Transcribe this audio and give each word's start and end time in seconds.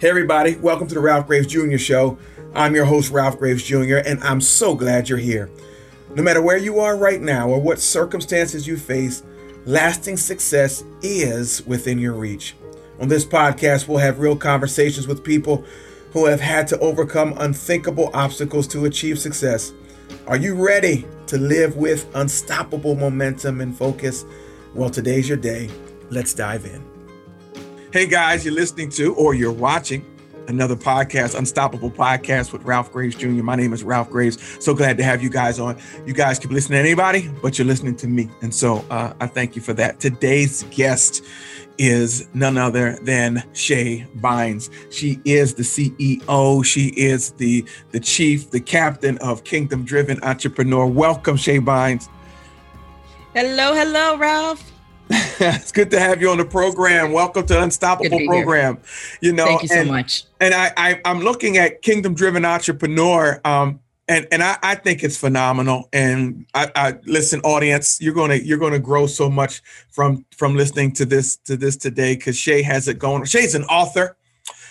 Hey, 0.00 0.08
everybody, 0.08 0.56
welcome 0.56 0.86
to 0.86 0.94
the 0.94 1.00
Ralph 1.00 1.26
Graves 1.26 1.46
Jr. 1.46 1.76
Show. 1.76 2.16
I'm 2.54 2.74
your 2.74 2.86
host, 2.86 3.12
Ralph 3.12 3.38
Graves 3.38 3.62
Jr., 3.62 3.96
and 3.96 4.18
I'm 4.24 4.40
so 4.40 4.74
glad 4.74 5.10
you're 5.10 5.18
here. 5.18 5.50
No 6.14 6.22
matter 6.22 6.40
where 6.40 6.56
you 6.56 6.80
are 6.80 6.96
right 6.96 7.20
now 7.20 7.50
or 7.50 7.60
what 7.60 7.78
circumstances 7.78 8.66
you 8.66 8.78
face, 8.78 9.22
lasting 9.66 10.16
success 10.16 10.84
is 11.02 11.66
within 11.66 11.98
your 11.98 12.14
reach. 12.14 12.54
On 12.98 13.08
this 13.08 13.26
podcast, 13.26 13.88
we'll 13.88 13.98
have 13.98 14.20
real 14.20 14.36
conversations 14.36 15.06
with 15.06 15.22
people 15.22 15.66
who 16.14 16.24
have 16.24 16.40
had 16.40 16.66
to 16.68 16.78
overcome 16.78 17.34
unthinkable 17.36 18.10
obstacles 18.14 18.66
to 18.68 18.86
achieve 18.86 19.18
success. 19.18 19.74
Are 20.26 20.38
you 20.38 20.54
ready 20.54 21.04
to 21.26 21.36
live 21.36 21.76
with 21.76 22.08
unstoppable 22.14 22.94
momentum 22.94 23.60
and 23.60 23.76
focus? 23.76 24.24
Well, 24.74 24.88
today's 24.88 25.28
your 25.28 25.36
day. 25.36 25.68
Let's 26.08 26.32
dive 26.32 26.64
in. 26.64 26.89
Hey 27.92 28.06
guys, 28.06 28.44
you're 28.44 28.54
listening 28.54 28.88
to 28.90 29.16
or 29.16 29.34
you're 29.34 29.50
watching 29.50 30.06
another 30.46 30.76
podcast, 30.76 31.36
Unstoppable 31.36 31.90
Podcast 31.90 32.52
with 32.52 32.62
Ralph 32.62 32.92
Graves 32.92 33.16
Jr. 33.16 33.42
My 33.42 33.56
name 33.56 33.72
is 33.72 33.82
Ralph 33.82 34.08
Graves. 34.08 34.38
So 34.64 34.74
glad 34.74 34.96
to 34.98 35.02
have 35.02 35.24
you 35.24 35.28
guys 35.28 35.58
on. 35.58 35.76
You 36.06 36.14
guys 36.14 36.38
can 36.38 36.52
listen 36.52 36.70
to 36.70 36.78
anybody, 36.78 37.28
but 37.42 37.58
you're 37.58 37.66
listening 37.66 37.96
to 37.96 38.06
me. 38.06 38.30
And 38.42 38.54
so 38.54 38.84
uh, 38.90 39.14
I 39.18 39.26
thank 39.26 39.56
you 39.56 39.62
for 39.62 39.72
that. 39.72 39.98
Today's 39.98 40.62
guest 40.70 41.24
is 41.78 42.28
none 42.32 42.56
other 42.56 42.96
than 43.02 43.38
Shae 43.54 44.06
Bynes. 44.20 44.70
She 44.92 45.18
is 45.24 45.54
the 45.54 45.64
CEO. 45.64 46.64
She 46.64 46.90
is 46.90 47.32
the, 47.32 47.64
the 47.90 47.98
chief, 47.98 48.52
the 48.52 48.60
captain 48.60 49.18
of 49.18 49.42
Kingdom 49.42 49.84
Driven 49.84 50.22
Entrepreneur. 50.22 50.86
Welcome, 50.86 51.36
Shae 51.36 51.58
Bynes. 51.58 52.08
Hello, 53.34 53.74
hello, 53.74 54.16
Ralph. 54.16 54.69
it's 55.42 55.72
good 55.72 55.90
to 55.90 55.98
have 55.98 56.20
you 56.20 56.28
on 56.28 56.36
the 56.36 56.44
program. 56.44 57.12
Welcome 57.12 57.46
to 57.46 57.62
Unstoppable 57.62 58.18
to 58.18 58.26
program. 58.26 58.76
Here. 58.76 58.84
You 59.22 59.32
know, 59.32 59.46
thank 59.46 59.62
you 59.62 59.68
and, 59.72 59.86
so 59.86 59.92
much. 59.92 60.24
And 60.38 60.52
I, 60.52 60.70
I 60.76 61.00
am 61.06 61.20
looking 61.20 61.56
at 61.56 61.80
Kingdom 61.80 62.12
Driven 62.12 62.44
Entrepreneur. 62.44 63.40
Um, 63.42 63.80
and 64.06 64.28
and 64.32 64.42
I, 64.42 64.58
I 64.62 64.74
think 64.74 65.02
it's 65.02 65.16
phenomenal. 65.16 65.88
And 65.94 66.44
I, 66.52 66.70
I 66.76 66.98
listen, 67.06 67.40
audience, 67.40 68.02
you're 68.02 68.12
gonna 68.12 68.34
you're 68.34 68.58
gonna 68.58 68.78
grow 68.78 69.06
so 69.06 69.30
much 69.30 69.62
from 69.88 70.26
from 70.36 70.56
listening 70.56 70.92
to 70.92 71.06
this 71.06 71.36
to 71.38 71.56
this 71.56 71.78
today 71.78 72.16
because 72.16 72.36
Shae 72.36 72.62
has 72.62 72.86
it 72.86 72.98
going. 72.98 73.22
Shae's 73.22 73.54
an 73.54 73.64
author. 73.64 74.18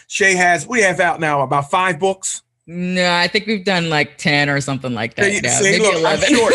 Shae 0.08 0.36
has 0.36 0.68
we 0.68 0.82
have 0.82 1.00
out 1.00 1.20
now 1.20 1.42
about 1.42 1.72
five 1.72 1.98
books. 1.98 2.44
No, 2.72 3.16
I 3.16 3.28
think 3.28 3.48
we've 3.48 3.66
done 3.66 3.90
like 3.90 4.20
10 4.20 4.48
or 4.48 4.62
something 4.62 4.94
like 4.94 5.16
that. 5.16 5.42
Yeah, 5.42 5.58
see, 5.58 5.72
maybe 5.72 5.86
look, 5.86 5.96
11. 5.96 6.24
I'm 6.30 6.36
sure. 6.36 6.52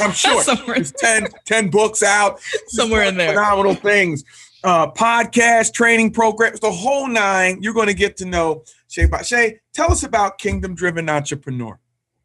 I'm 0.00 0.12
sure. 0.12 0.42
Somewhere 0.42 0.82
10, 0.82 1.26
10 1.44 1.68
books 1.68 2.02
out. 2.02 2.40
Somewhere 2.68 3.02
in 3.02 3.18
there. 3.18 3.34
Phenomenal 3.34 3.74
things. 3.74 4.24
Uh, 4.64 4.90
podcast, 4.90 5.74
training 5.74 6.10
programs, 6.10 6.58
the 6.60 6.70
whole 6.70 7.06
nine. 7.06 7.58
You're 7.60 7.74
going 7.74 7.88
to 7.88 7.94
get 7.94 8.16
to 8.16 8.24
know 8.24 8.64
Shae. 8.88 9.10
Shae, 9.10 9.58
tell 9.74 9.92
us 9.92 10.04
about 10.04 10.38
Kingdom 10.38 10.74
Driven 10.74 11.10
Entrepreneur. 11.10 11.78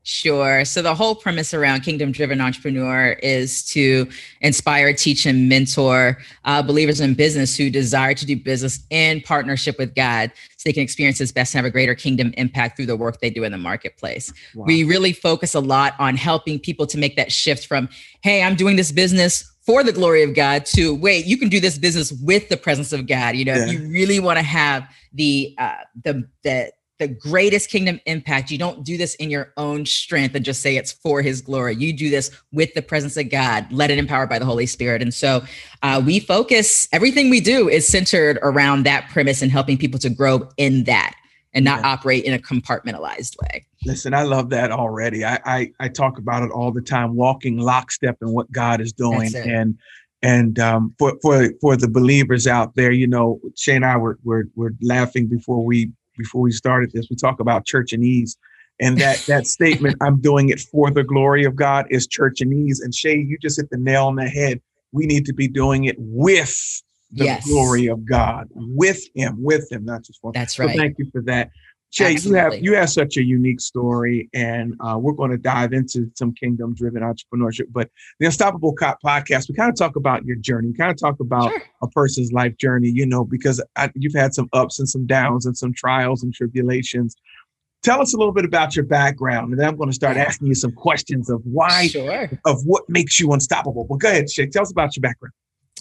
Sure. 0.06 0.66
So 0.66 0.82
the 0.82 0.94
whole 0.94 1.16
premise 1.16 1.54
around 1.54 1.82
Kingdom 1.82 2.12
Driven 2.12 2.42
Entrepreneur 2.42 3.14
is 3.24 3.64
to 3.68 4.10
inspire, 4.42 4.94
teach, 4.94 5.26
and 5.26 5.48
mentor 5.48 6.18
uh, 6.44 6.62
believers 6.62 7.00
in 7.00 7.14
business 7.14 7.56
who 7.56 7.70
desire 7.70 8.14
to 8.14 8.26
do 8.26 8.36
business 8.36 8.82
in 8.90 9.22
partnership 9.22 9.78
with 9.80 9.96
God 9.96 10.30
so 10.58 10.64
they 10.66 10.74
can 10.74 10.84
experience 10.84 11.20
His 11.20 11.32
best 11.32 11.56
and 11.56 11.60
have 11.60 11.66
a 11.66 11.72
greater 11.72 11.96
kingdom 11.96 12.34
impact 12.36 12.76
through 12.76 12.88
the 12.88 12.98
work 12.98 13.22
they 13.22 13.30
do 13.30 13.46
in 13.46 13.54
the 13.54 13.58
marketplace. 13.58 14.34
Wow. 14.54 14.66
We 14.66 14.84
really 14.84 15.14
focus 15.14 15.56
a 15.56 15.62
lot 15.62 15.94
on 16.00 16.18
helping 16.18 16.60
people 16.60 16.86
to 16.88 16.98
make 16.98 17.16
that 17.16 17.32
shift 17.32 17.66
from, 17.66 17.88
hey, 18.24 18.44
I'm 18.44 18.56
doing 18.56 18.76
this 18.76 18.92
business 18.92 19.50
for 19.66 19.84
the 19.84 19.94
glory 19.94 20.24
of 20.24 20.36
God 20.36 20.66
to 20.66 20.94
wait, 20.94 21.26
you 21.26 21.38
can 21.38 21.48
do 21.48 21.62
this 21.62 21.78
business 21.78 22.12
with 22.12 22.50
the 22.50 22.58
presence 22.58 22.92
of 22.92 23.08
God. 23.08 23.38
You 23.38 23.46
know, 23.46 23.54
yeah. 23.54 23.66
if 23.68 23.72
you 23.72 23.88
really 23.88 24.20
want 24.20 24.38
to 24.38 24.44
have 24.44 24.86
the 25.14 25.56
uh, 25.58 25.76
the 26.04 26.28
the 26.44 26.74
the 27.00 27.08
greatest 27.08 27.70
kingdom 27.70 28.00
impact. 28.06 28.52
You 28.52 28.58
don't 28.58 28.84
do 28.84 28.98
this 28.98 29.16
in 29.16 29.30
your 29.30 29.52
own 29.58 29.86
strength 29.86 30.36
and 30.36 30.46
just 30.46 30.62
say 30.62 30.78
it's 30.78 30.92
for 30.92 31.22
his 31.22 31.42
glory. 31.42 31.76
You 31.76 31.92
do 31.92 32.10
this 32.10 32.32
with 32.52 32.74
the 32.76 32.82
presence 32.82 33.18
of 33.18 33.30
God, 33.30 33.72
led 33.72 33.92
and 33.92 34.00
empowered 34.00 34.30
by 34.30 34.40
the 34.40 34.46
Holy 34.46 34.66
Spirit. 34.66 35.02
And 35.02 35.14
so 35.14 35.44
uh, 35.82 36.02
we 36.06 36.20
focus, 36.20 36.88
everything 36.92 37.30
we 37.30 37.40
do 37.40 37.68
is 37.68 37.88
centered 37.88 38.38
around 38.42 38.84
that 38.84 39.10
premise 39.10 39.42
and 39.42 39.52
helping 39.52 39.78
people 39.78 40.00
to 40.00 40.10
grow 40.10 40.48
in 40.58 40.84
that 40.84 41.16
and 41.54 41.66
not 41.66 41.82
yeah. 41.82 41.88
operate 41.94 42.24
in 42.26 42.34
a 42.34 42.40
compartmentalized 42.40 43.36
way. 43.42 43.66
Listen, 43.86 44.14
I 44.14 44.24
love 44.24 44.50
that 44.52 44.72
already. 44.72 45.26
I, 45.26 45.40
I, 45.46 45.72
I 45.80 45.88
talk 45.90 46.18
about 46.18 46.44
it 46.44 46.52
all 46.52 46.72
the 46.72 46.82
time, 46.82 47.16
walking 47.16 47.58
lockstep 47.58 48.18
in 48.22 48.32
what 48.34 48.52
God 48.52 48.82
is 48.82 48.94
doing. 48.94 49.36
And 49.36 49.78
and 50.22 50.58
um, 50.58 50.96
for 50.98 51.18
for 51.22 51.50
for 51.60 51.76
the 51.76 51.90
believers 51.90 52.48
out 52.48 52.76
there, 52.76 52.94
you 52.94 53.08
know, 53.08 53.42
Shae 53.56 53.76
and 53.76 53.86
I 53.86 53.98
were, 53.98 54.18
were 54.24 54.48
were 54.56 54.74
laughing 54.82 55.28
before 55.28 55.66
we 55.66 55.92
before 56.18 56.42
we 56.42 56.52
started 56.52 56.92
this, 56.92 57.08
we 57.10 57.16
talk 57.16 57.40
about 57.40 57.66
church 57.66 57.94
And 57.94 58.04
ease. 58.04 58.38
And 58.80 58.98
that 59.00 59.20
that 59.28 59.48
statement, 59.48 59.96
I'm 60.02 60.20
doing 60.20 60.50
it 60.50 60.60
for 60.60 60.92
the 60.92 61.04
glory 61.04 61.46
of 61.46 61.56
God, 61.56 61.86
is 61.90 62.08
church 62.08 62.42
And 62.42 62.54
ease. 62.54 62.80
And 62.80 62.94
Shae, 62.94 63.28
you 63.28 63.38
just 63.38 63.60
hit 63.60 63.70
the 63.70 63.78
nail 63.78 64.08
on 64.08 64.16
the 64.16 64.28
head. 64.28 64.62
We 64.92 65.06
need 65.06 65.26
to 65.26 65.34
be 65.34 65.48
doing 65.48 65.86
it 65.86 65.96
with 65.98 66.84
the 67.12 67.26
yes. 67.26 67.48
glory 67.48 67.88
of 67.88 68.06
God, 68.06 68.48
with 68.54 69.04
Him, 69.16 69.42
with 69.42 69.72
Him, 69.72 69.86
not 69.86 70.04
just 70.04 70.20
for. 70.20 70.32
That's 70.34 70.58
right. 70.58 70.72
So 70.72 70.78
thank 70.78 70.98
you 70.98 71.10
for 71.12 71.22
that. 71.24 71.50
Jay, 71.94 72.18
you 72.20 72.34
have 72.34 72.56
you 72.56 72.74
have 72.74 72.90
such 72.90 73.18
a 73.18 73.24
unique 73.24 73.62
story, 73.62 74.28
and 74.34 74.76
uh, 74.80 74.98
we're 75.00 75.14
going 75.14 75.30
to 75.30 75.38
dive 75.38 75.74
into 75.74 76.10
some 76.16 76.34
kingdom-driven 76.34 77.04
entrepreneurship. 77.04 77.66
But 77.70 77.92
the 78.20 78.26
Unstoppable 78.26 78.74
Cop 78.74 78.98
podcast, 79.06 79.48
we 79.48 79.54
kind 79.54 79.70
of 79.70 79.78
talk 79.78 79.96
about 79.96 80.26
your 80.26 80.36
journey, 80.38 80.70
we 80.70 80.74
kind 80.74 80.90
of 80.90 80.98
talk 80.98 81.20
about 81.20 81.52
sure. 81.52 81.62
a 81.84 81.88
person's 81.90 82.32
life 82.32 82.58
journey. 82.58 82.90
You 82.90 83.06
know, 83.06 83.24
because 83.24 83.64
I, 83.76 83.92
you've 83.94 84.16
had 84.16 84.34
some 84.34 84.50
ups 84.54 84.80
and 84.80 84.90
some 84.90 85.06
downs 85.06 85.46
and 85.46 85.56
some 85.56 85.72
trials 85.72 86.24
and 86.24 86.34
tribulations. 86.34 87.16
Tell 87.84 88.02
us 88.02 88.16
a 88.16 88.18
little 88.18 88.34
bit 88.34 88.46
about 88.46 88.76
your 88.76 88.86
background, 88.86 89.52
and 89.52 89.60
then 89.60 89.68
I'm 89.68 89.76
going 89.76 89.90
to 89.90 89.96
start 89.96 90.18
asking 90.18 90.48
you 90.48 90.56
some 90.56 90.72
questions 90.72 91.30
of 91.30 91.42
why, 91.44 91.88
sure. 91.90 92.32
of 92.46 92.64
what 92.66 92.90
makes 92.90 93.20
you 93.20 93.32
unstoppable. 93.34 93.84
But 93.84 93.98
go 93.98 94.10
ahead, 94.10 94.26
Shae. 94.26 94.50
Tell 94.50 94.64
us 94.64 94.72
about 94.72 94.96
your 94.96 95.02
background. 95.02 95.34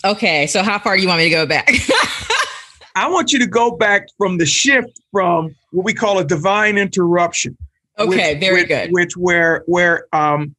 Okay, 0.04 0.46
so 0.46 0.62
how 0.62 0.78
far 0.78 0.96
do 0.96 1.02
you 1.02 1.08
want 1.08 1.18
me 1.18 1.24
to 1.24 1.30
go 1.30 1.46
back? 1.46 1.70
I 2.94 3.08
want 3.08 3.32
you 3.32 3.38
to 3.38 3.46
go 3.46 3.70
back 3.70 4.08
from 4.18 4.38
the 4.38 4.46
shift 4.46 5.00
from 5.10 5.54
what 5.70 5.84
we 5.84 5.94
call 5.94 6.18
a 6.18 6.24
divine 6.24 6.78
interruption. 6.78 7.56
Okay, 7.98 8.34
which, 8.34 8.40
very 8.40 8.62
which, 8.62 8.68
good. 8.68 8.90
Which 8.92 9.16
where 9.16 9.64
where 9.66 10.06
um 10.14 10.54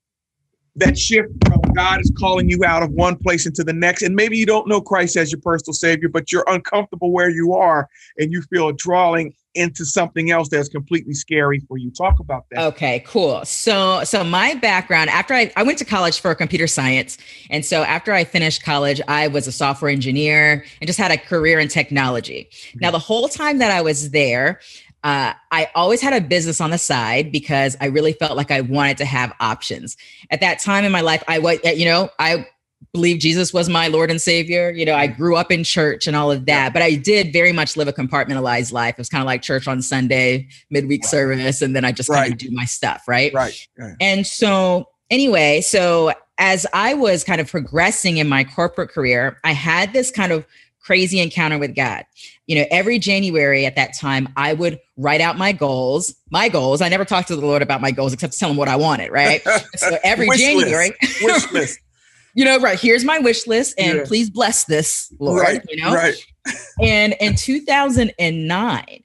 that 0.75 0.97
shift 0.97 1.29
from 1.45 1.61
God 1.73 2.01
is 2.01 2.11
calling 2.17 2.49
you 2.49 2.63
out 2.65 2.83
of 2.83 2.91
one 2.91 3.15
place 3.15 3.45
into 3.45 3.63
the 3.63 3.73
next. 3.73 4.01
And 4.01 4.15
maybe 4.15 4.37
you 4.37 4.45
don't 4.45 4.67
know 4.67 4.81
Christ 4.81 5.15
as 5.17 5.31
your 5.31 5.41
personal 5.41 5.73
savior, 5.73 6.09
but 6.09 6.31
you're 6.31 6.45
uncomfortable 6.47 7.11
where 7.11 7.29
you 7.29 7.53
are 7.53 7.89
and 8.17 8.31
you 8.31 8.41
feel 8.43 8.69
a 8.69 8.73
drawing 8.73 9.33
into 9.55 9.85
something 9.85 10.31
else 10.31 10.49
that's 10.49 10.69
completely 10.69 11.13
scary 11.13 11.59
for 11.67 11.77
you. 11.77 11.91
Talk 11.91 12.19
about 12.19 12.45
that. 12.49 12.63
Okay, 12.73 13.03
cool. 13.05 13.45
So 13.45 14.03
so 14.03 14.23
my 14.23 14.55
background 14.55 15.11
after 15.11 15.35
I, 15.35 15.51
I 15.55 15.61
went 15.61 15.77
to 15.77 15.85
college 15.85 16.19
for 16.19 16.33
computer 16.33 16.65
science. 16.65 17.17
And 17.51 17.63
so 17.63 17.83
after 17.83 18.13
I 18.13 18.23
finished 18.23 18.63
college, 18.63 18.99
I 19.07 19.27
was 19.27 19.45
a 19.47 19.51
software 19.51 19.91
engineer 19.91 20.65
and 20.81 20.87
just 20.87 20.97
had 20.97 21.11
a 21.11 21.17
career 21.17 21.59
in 21.59 21.67
technology. 21.67 22.49
Mm-hmm. 22.51 22.79
Now 22.81 22.91
the 22.91 22.99
whole 22.99 23.27
time 23.27 23.59
that 23.59 23.69
I 23.69 23.81
was 23.81 24.09
there, 24.09 24.59
uh, 25.03 25.33
I 25.51 25.69
always 25.75 26.01
had 26.01 26.13
a 26.13 26.21
business 26.21 26.61
on 26.61 26.69
the 26.69 26.77
side 26.77 27.31
because 27.31 27.75
I 27.81 27.87
really 27.87 28.13
felt 28.13 28.37
like 28.37 28.51
I 28.51 28.61
wanted 28.61 28.97
to 28.99 29.05
have 29.05 29.33
options. 29.39 29.97
At 30.31 30.39
that 30.41 30.59
time 30.59 30.85
in 30.85 30.91
my 30.91 31.01
life, 31.01 31.23
I 31.27 31.39
was, 31.39 31.59
you 31.63 31.85
know, 31.85 32.09
I 32.19 32.47
believe 32.93 33.19
Jesus 33.19 33.53
was 33.53 33.69
my 33.69 33.87
Lord 33.87 34.11
and 34.11 34.21
Savior. 34.21 34.71
You 34.71 34.85
know, 34.85 34.95
I 34.95 35.07
grew 35.07 35.35
up 35.35 35.51
in 35.51 35.63
church 35.63 36.07
and 36.07 36.15
all 36.15 36.31
of 36.31 36.45
that, 36.45 36.73
but 36.73 36.81
I 36.81 36.95
did 36.95 37.33
very 37.33 37.51
much 37.51 37.75
live 37.75 37.87
a 37.87 37.93
compartmentalized 37.93 38.71
life. 38.71 38.93
It 38.93 38.99
was 38.99 39.09
kind 39.09 39.21
of 39.21 39.25
like 39.25 39.41
church 39.41 39.67
on 39.67 39.81
Sunday, 39.81 40.47
midweek 40.69 41.01
right. 41.03 41.09
service, 41.09 41.61
and 41.61 41.75
then 41.75 41.83
I 41.85 41.91
just 41.91 42.09
right. 42.09 42.21
kind 42.21 42.33
of 42.33 42.37
do 42.37 42.51
my 42.51 42.65
stuff, 42.65 43.03
right? 43.07 43.33
Right. 43.77 43.95
And 43.99 44.25
so, 44.25 44.89
anyway, 45.09 45.61
so 45.61 46.13
as 46.37 46.65
I 46.73 46.93
was 46.93 47.23
kind 47.23 47.41
of 47.41 47.49
progressing 47.49 48.17
in 48.17 48.27
my 48.27 48.43
corporate 48.43 48.89
career, 48.89 49.37
I 49.43 49.51
had 49.51 49.93
this 49.93 50.11
kind 50.11 50.31
of 50.31 50.45
crazy 50.83 51.19
encounter 51.19 51.57
with 51.57 51.75
God. 51.75 52.05
You 52.47 52.57
know, 52.57 52.65
every 52.71 52.99
January 52.99 53.65
at 53.65 53.75
that 53.75 53.97
time, 53.97 54.27
I 54.35 54.53
would 54.53 54.79
write 54.97 55.21
out 55.21 55.37
my 55.37 55.53
goals. 55.53 56.13
My 56.29 56.49
goals. 56.49 56.81
I 56.81 56.89
never 56.89 57.05
talked 57.05 57.29
to 57.29 57.35
the 57.35 57.45
Lord 57.45 57.61
about 57.61 57.79
my 57.79 57.91
goals 57.91 58.13
except 58.13 58.33
to 58.33 58.39
tell 58.39 58.51
him 58.51 58.57
what 58.57 58.67
I 58.67 58.75
wanted, 58.75 59.11
right? 59.11 59.41
so 59.75 59.97
every 60.03 60.27
wish 60.27 60.39
January, 60.39 60.93
list. 61.01 61.23
wish 61.23 61.51
list. 61.51 61.79
you 62.33 62.43
know, 62.43 62.59
right 62.59 62.79
here's 62.79 63.05
my 63.05 63.19
wish 63.19 63.47
list, 63.47 63.75
and 63.77 63.99
yeah. 63.99 64.03
please 64.05 64.29
bless 64.29 64.65
this, 64.65 65.13
Lord. 65.19 65.41
Right, 65.41 65.61
you 65.69 65.81
know, 65.81 65.93
right. 65.93 66.15
and 66.81 67.15
in 67.19 67.35
2009, 67.35 69.03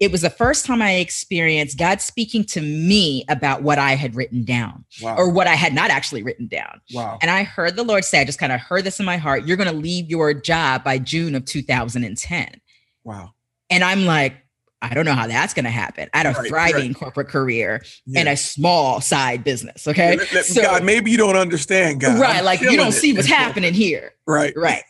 it 0.00 0.10
was 0.10 0.22
the 0.22 0.30
first 0.30 0.66
time 0.66 0.82
I 0.82 0.94
experienced 0.94 1.78
God 1.78 2.00
speaking 2.00 2.44
to 2.46 2.60
me 2.60 3.24
about 3.28 3.62
what 3.62 3.78
I 3.78 3.92
had 3.92 4.14
written 4.14 4.44
down 4.44 4.84
wow. 5.00 5.16
or 5.16 5.30
what 5.30 5.46
I 5.46 5.54
had 5.54 5.74
not 5.74 5.90
actually 5.90 6.22
written 6.22 6.48
down. 6.48 6.80
Wow. 6.92 7.18
And 7.22 7.30
I 7.30 7.44
heard 7.44 7.76
the 7.76 7.84
Lord 7.84 8.04
say, 8.04 8.20
I 8.20 8.24
just 8.24 8.38
kind 8.38 8.52
of 8.52 8.60
heard 8.60 8.84
this 8.84 8.98
in 8.98 9.06
my 9.06 9.16
heart. 9.16 9.46
You're 9.46 9.56
going 9.56 9.72
to 9.72 9.76
leave 9.76 10.10
your 10.10 10.34
job 10.34 10.82
by 10.82 10.98
June 10.98 11.34
of 11.34 11.44
2010. 11.44 12.60
Wow. 13.06 13.30
And 13.70 13.84
I'm 13.84 14.04
like, 14.04 14.34
I 14.82 14.92
don't 14.92 15.04
know 15.04 15.14
how 15.14 15.26
that's 15.26 15.54
going 15.54 15.64
to 15.64 15.70
happen. 15.70 16.10
I 16.12 16.18
had 16.18 16.26
a 16.26 16.32
right, 16.32 16.48
thriving 16.48 16.88
right. 16.88 16.96
corporate 16.96 17.28
career 17.28 17.82
yeah. 18.04 18.20
and 18.20 18.28
a 18.28 18.36
small 18.36 19.00
side 19.00 19.42
business. 19.42 19.86
Okay. 19.86 20.16
Let, 20.16 20.32
let, 20.32 20.44
so, 20.44 20.60
God, 20.60 20.84
maybe 20.84 21.10
you 21.10 21.16
don't 21.16 21.36
understand, 21.36 22.00
God. 22.00 22.20
Right. 22.20 22.36
I'm 22.36 22.44
like 22.44 22.60
you 22.60 22.76
don't 22.76 22.92
see 22.92 23.12
what's 23.12 23.28
happening 23.42 23.72
here. 23.72 24.12
Right. 24.26 24.52
Right. 24.56 24.82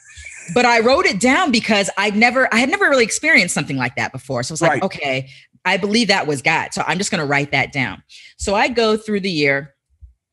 but 0.54 0.64
I 0.64 0.80
wrote 0.80 1.06
it 1.06 1.20
down 1.20 1.52
because 1.52 1.90
I'd 1.98 2.16
never, 2.16 2.52
I 2.52 2.58
had 2.58 2.70
never 2.70 2.88
really 2.88 3.04
experienced 3.04 3.54
something 3.54 3.76
like 3.76 3.94
that 3.96 4.12
before. 4.12 4.42
So 4.42 4.52
I 4.52 4.54
was 4.54 4.62
like, 4.62 4.70
Right. 4.72 4.82
okay, 4.82 5.28
I 5.64 5.76
believe 5.76 6.08
that 6.08 6.26
was 6.26 6.42
God. 6.42 6.72
So 6.72 6.82
I'm 6.86 6.98
just 6.98 7.10
going 7.10 7.20
to 7.20 7.26
write 7.26 7.52
that 7.52 7.70
down. 7.70 8.02
So 8.38 8.54
I 8.54 8.68
go 8.68 8.96
through 8.96 9.20
the 9.20 9.30
year. 9.30 9.74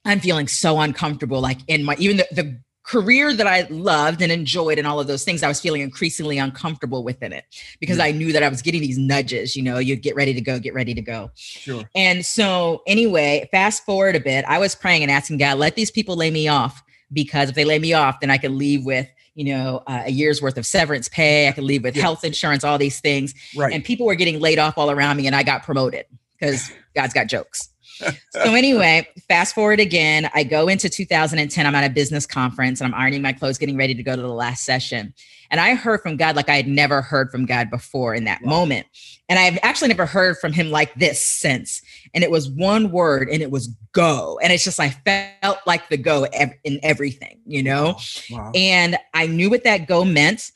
I'm 0.05 0.19
feeling 0.19 0.47
so 0.47 0.79
uncomfortable, 0.79 1.41
like 1.41 1.59
in 1.67 1.83
my, 1.83 1.95
even 1.97 2.17
the, 2.17 2.27
the 2.31 2.59
career 2.83 3.33
that 3.33 3.47
I 3.47 3.61
loved 3.69 4.21
and 4.21 4.31
enjoyed 4.31 4.77
and 4.77 4.85
all 4.85 4.99
of 4.99 5.07
those 5.07 5.23
things, 5.23 5.41
I 5.41 5.47
was 5.47 5.59
feeling 5.59 5.81
increasingly 5.81 6.37
uncomfortable 6.37 7.03
within 7.03 7.31
it 7.33 7.45
because 7.79 7.97
Yeah. 7.97 8.05
I 8.05 8.11
knew 8.11 8.33
that 8.33 8.43
I 8.43 8.49
was 8.49 8.61
getting 8.61 8.81
these 8.81 8.97
nudges, 8.97 9.55
you 9.55 9.63
know, 9.63 9.77
you 9.79 9.95
get 9.95 10.15
ready 10.15 10.33
to 10.33 10.41
go, 10.41 10.59
get 10.59 10.73
ready 10.73 10.93
to 10.93 11.01
go. 11.01 11.31
Sure. 11.35 11.83
And 11.95 12.25
so, 12.25 12.81
anyway, 12.85 13.47
fast 13.51 13.85
forward 13.85 14.15
a 14.15 14.19
bit, 14.19 14.43
I 14.47 14.59
was 14.59 14.75
praying 14.75 15.01
and 15.01 15.11
asking 15.11 15.37
God, 15.37 15.57
let 15.57 15.75
these 15.75 15.91
people 15.91 16.15
lay 16.15 16.29
me 16.29 16.47
off 16.47 16.83
because 17.11 17.49
if 17.49 17.55
they 17.55 17.65
lay 17.65 17.79
me 17.79 17.93
off, 17.93 18.19
then 18.19 18.29
I 18.29 18.37
can 18.37 18.57
leave 18.57 18.85
with, 18.85 19.07
you 19.35 19.45
know, 19.45 19.81
uh, 19.87 20.03
a 20.05 20.11
year's 20.11 20.41
worth 20.41 20.57
of 20.57 20.65
severance 20.65 21.07
pay. 21.07 21.47
I 21.47 21.51
could 21.53 21.63
leave 21.63 21.83
with 21.83 21.95
Yeah. 21.95 22.01
health 22.03 22.23
insurance, 22.25 22.63
all 22.63 22.77
these 22.77 22.99
things. 22.99 23.33
Right. 23.55 23.73
And 23.73 23.83
people 23.83 24.05
were 24.05 24.15
getting 24.15 24.39
laid 24.39 24.59
off 24.59 24.77
all 24.77 24.91
around 24.91 25.17
me, 25.17 25.25
and 25.27 25.35
I 25.35 25.43
got 25.43 25.63
promoted 25.63 26.05
because 26.39 26.69
God's 26.95 27.13
got 27.13 27.27
jokes. 27.27 27.69
So 28.01 28.53
anyway, 28.53 29.07
fast 29.27 29.55
forward 29.55 29.79
again, 29.79 30.29
I 30.33 30.43
go 30.43 30.67
into 30.67 30.89
2010. 30.89 31.65
I'm 31.65 31.75
at 31.75 31.89
a 31.89 31.93
business 31.93 32.25
conference 32.25 32.81
and 32.81 32.93
I'm 32.93 32.99
ironing 32.99 33.21
my 33.21 33.33
clothes, 33.33 33.57
getting 33.57 33.77
ready 33.77 33.95
to 33.95 34.03
go 34.03 34.15
to 34.15 34.21
the 34.21 34.27
last 34.27 34.65
session. 34.65 35.13
And 35.51 35.59
I 35.61 35.75
heard 35.75 36.01
from 36.01 36.17
God 36.17 36.35
like 36.35 36.49
I 36.49 36.55
had 36.55 36.67
never 36.67 37.01
heard 37.01 37.29
from 37.29 37.45
God 37.45 37.69
before 37.69 38.15
in 38.15 38.23
that 38.23 38.41
Wow. 38.41 38.49
moment. 38.49 38.87
And 39.29 39.37
I've 39.37 39.59
actually 39.61 39.89
never 39.89 40.05
heard 40.05 40.37
from 40.39 40.51
him 40.51 40.71
like 40.71 40.93
this 40.95 41.21
since. 41.25 41.81
And 42.13 42.23
it 42.23 42.31
was 42.31 42.49
one 42.49 42.91
word 42.91 43.29
and 43.29 43.41
it 43.41 43.51
was 43.51 43.67
go. 43.93 44.39
And 44.41 44.51
it's 44.51 44.63
just, 44.63 44.79
I 44.79 44.89
felt 44.89 45.59
like 45.67 45.89
the 45.89 45.97
go 45.97 46.25
in 46.25 46.79
everything, 46.81 47.39
you 47.45 47.61
know? 47.63 47.97
Wow. 48.31 48.51
And 48.55 48.97
I 49.13 49.27
knew 49.27 49.49
what 49.49 49.63
that 49.63 49.87
go 49.87 50.03
meant. 50.03 50.51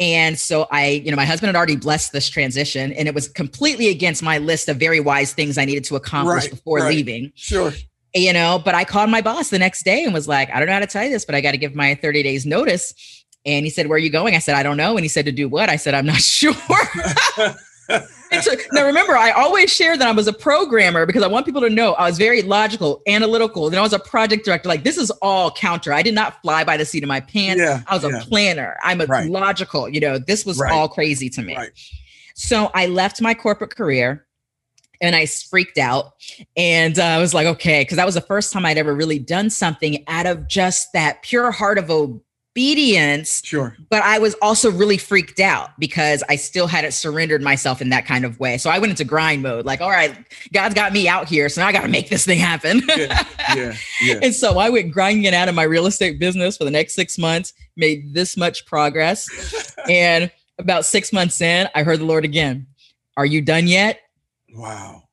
And 0.00 0.38
so 0.38 0.68
I, 0.70 0.86
you 1.04 1.10
know, 1.10 1.16
my 1.16 1.24
husband 1.24 1.48
had 1.48 1.56
already 1.56 1.76
blessed 1.76 2.12
this 2.12 2.28
transition, 2.28 2.92
and 2.92 3.08
it 3.08 3.14
was 3.14 3.28
completely 3.28 3.88
against 3.88 4.22
my 4.22 4.38
list 4.38 4.68
of 4.68 4.76
very 4.76 5.00
wise 5.00 5.32
things 5.32 5.58
I 5.58 5.64
needed 5.64 5.84
to 5.84 5.96
accomplish 5.96 6.44
Right, 6.44 6.50
before 6.50 6.78
right. 6.78 6.94
leaving. 6.94 7.32
Sure. 7.34 7.72
You 8.14 8.32
know, 8.32 8.60
but 8.64 8.74
I 8.74 8.84
called 8.84 9.10
my 9.10 9.20
boss 9.20 9.50
the 9.50 9.58
next 9.58 9.82
day 9.84 10.04
and 10.04 10.14
was 10.14 10.28
like, 10.28 10.50
I 10.50 10.58
don't 10.58 10.66
know 10.66 10.74
how 10.74 10.78
to 10.80 10.86
tell 10.86 11.04
you 11.04 11.10
this, 11.10 11.24
but 11.24 11.34
I 11.34 11.40
got 11.40 11.50
to 11.52 11.58
give 11.58 11.74
my 11.74 11.94
30 11.96 12.22
days 12.22 12.46
notice. 12.46 12.94
And 13.44 13.64
he 13.66 13.70
said, 13.70 13.86
Where 13.88 13.96
are 13.96 14.00
you 14.00 14.10
going? 14.10 14.34
I 14.34 14.38
said, 14.38 14.54
I 14.54 14.62
don't 14.62 14.76
know. 14.76 14.96
And 14.96 15.04
he 15.04 15.08
said, 15.08 15.24
To 15.26 15.32
do 15.32 15.48
what? 15.48 15.68
I 15.68 15.76
said, 15.76 15.94
I'm 15.94 16.06
not 16.06 16.16
sure. 16.20 16.54
Now 18.72 18.86
remember, 18.86 19.16
I 19.16 19.30
always 19.30 19.72
share 19.72 19.96
that 19.96 20.06
I 20.06 20.12
was 20.12 20.26
a 20.26 20.32
programmer 20.32 21.06
because 21.06 21.22
I 21.22 21.26
want 21.26 21.46
people 21.46 21.60
to 21.62 21.70
know 21.70 21.94
I 21.94 22.06
was 22.08 22.18
very 22.18 22.42
logical, 22.42 23.02
analytical. 23.06 23.70
Then 23.70 23.78
I 23.78 23.82
was 23.82 23.92
a 23.92 23.98
project 23.98 24.44
director. 24.44 24.68
Like 24.68 24.84
this 24.84 24.96
is 24.98 25.10
all 25.22 25.50
counter. 25.50 25.92
I 25.92 26.02
did 26.02 26.14
not 26.14 26.40
fly 26.42 26.64
by 26.64 26.76
the 26.76 26.84
seat 26.84 27.02
of 27.02 27.08
my 27.08 27.20
pants. 27.20 27.60
Yeah, 27.60 27.82
I 27.86 27.94
was 27.94 28.04
a 28.04 28.20
planner. 28.28 28.76
I'm 28.82 29.00
a 29.00 29.06
Right. 29.06 29.28
logical. 29.30 29.88
You 29.88 30.00
know, 30.00 30.18
this 30.18 30.44
was 30.44 30.58
Right. 30.58 30.72
all 30.72 30.88
crazy 30.88 31.28
to 31.30 31.42
me. 31.42 31.56
Right. 31.56 31.70
So 32.34 32.70
I 32.74 32.86
left 32.86 33.20
my 33.20 33.34
corporate 33.34 33.74
career 33.74 34.26
and 35.00 35.14
I 35.16 35.26
freaked 35.26 35.78
out. 35.78 36.12
And 36.56 36.98
uh, 36.98 37.04
I 37.04 37.18
was 37.18 37.34
like, 37.34 37.46
okay, 37.46 37.82
because 37.82 37.96
that 37.96 38.06
was 38.06 38.14
the 38.14 38.20
first 38.20 38.52
time 38.52 38.66
I'd 38.66 38.78
ever 38.78 38.94
really 38.94 39.18
done 39.18 39.48
something 39.50 40.04
out 40.08 40.26
of 40.26 40.48
just 40.48 40.92
that 40.92 41.22
pure 41.22 41.50
heart 41.50 41.78
of 41.78 41.90
obedience 42.58 43.40
Sure. 43.44 43.76
but 43.88 44.02
I 44.02 44.18
was 44.18 44.34
also 44.42 44.70
really 44.70 44.98
freaked 44.98 45.38
out 45.38 45.70
because 45.78 46.24
I 46.28 46.34
still 46.36 46.66
hadn't 46.66 46.90
surrendered 46.90 47.40
myself 47.40 47.80
in 47.80 47.90
that 47.90 48.04
kind 48.04 48.24
of 48.24 48.40
way. 48.40 48.58
So 48.58 48.68
I 48.68 48.78
went 48.80 48.90
into 48.90 49.04
grind 49.04 49.42
mode, 49.42 49.64
like, 49.64 49.80
all 49.80 49.90
right, 49.90 50.16
God's 50.52 50.74
got 50.74 50.92
me 50.92 51.06
out 51.06 51.28
here, 51.28 51.48
so 51.48 51.60
now 51.60 51.68
I 51.68 51.72
got 51.72 51.82
to 51.82 51.88
make 51.88 52.08
this 52.08 52.24
thing 52.24 52.38
happen. 52.40 52.82
Yeah. 52.88 53.24
Yeah. 53.54 53.76
Yeah. 54.02 54.18
and 54.22 54.34
so 54.34 54.58
I 54.58 54.70
went 54.70 54.90
grinding 54.92 55.24
it 55.24 55.34
out 55.34 55.48
of 55.48 55.54
my 55.54 55.62
real 55.62 55.86
estate 55.86 56.18
business 56.18 56.56
for 56.56 56.64
the 56.64 56.70
next 56.70 56.94
six 56.94 57.16
months, 57.16 57.52
made 57.76 58.12
this 58.12 58.36
much 58.36 58.66
progress. 58.66 59.74
and 59.88 60.30
about 60.58 60.84
six 60.84 61.12
months 61.12 61.40
in, 61.40 61.68
I 61.76 61.84
heard 61.84 62.00
the 62.00 62.04
Lord 62.06 62.24
again. 62.24 62.66
Are 63.16 63.26
you 63.26 63.40
done 63.40 63.68
yet? 63.68 64.00
wow. 64.52 65.04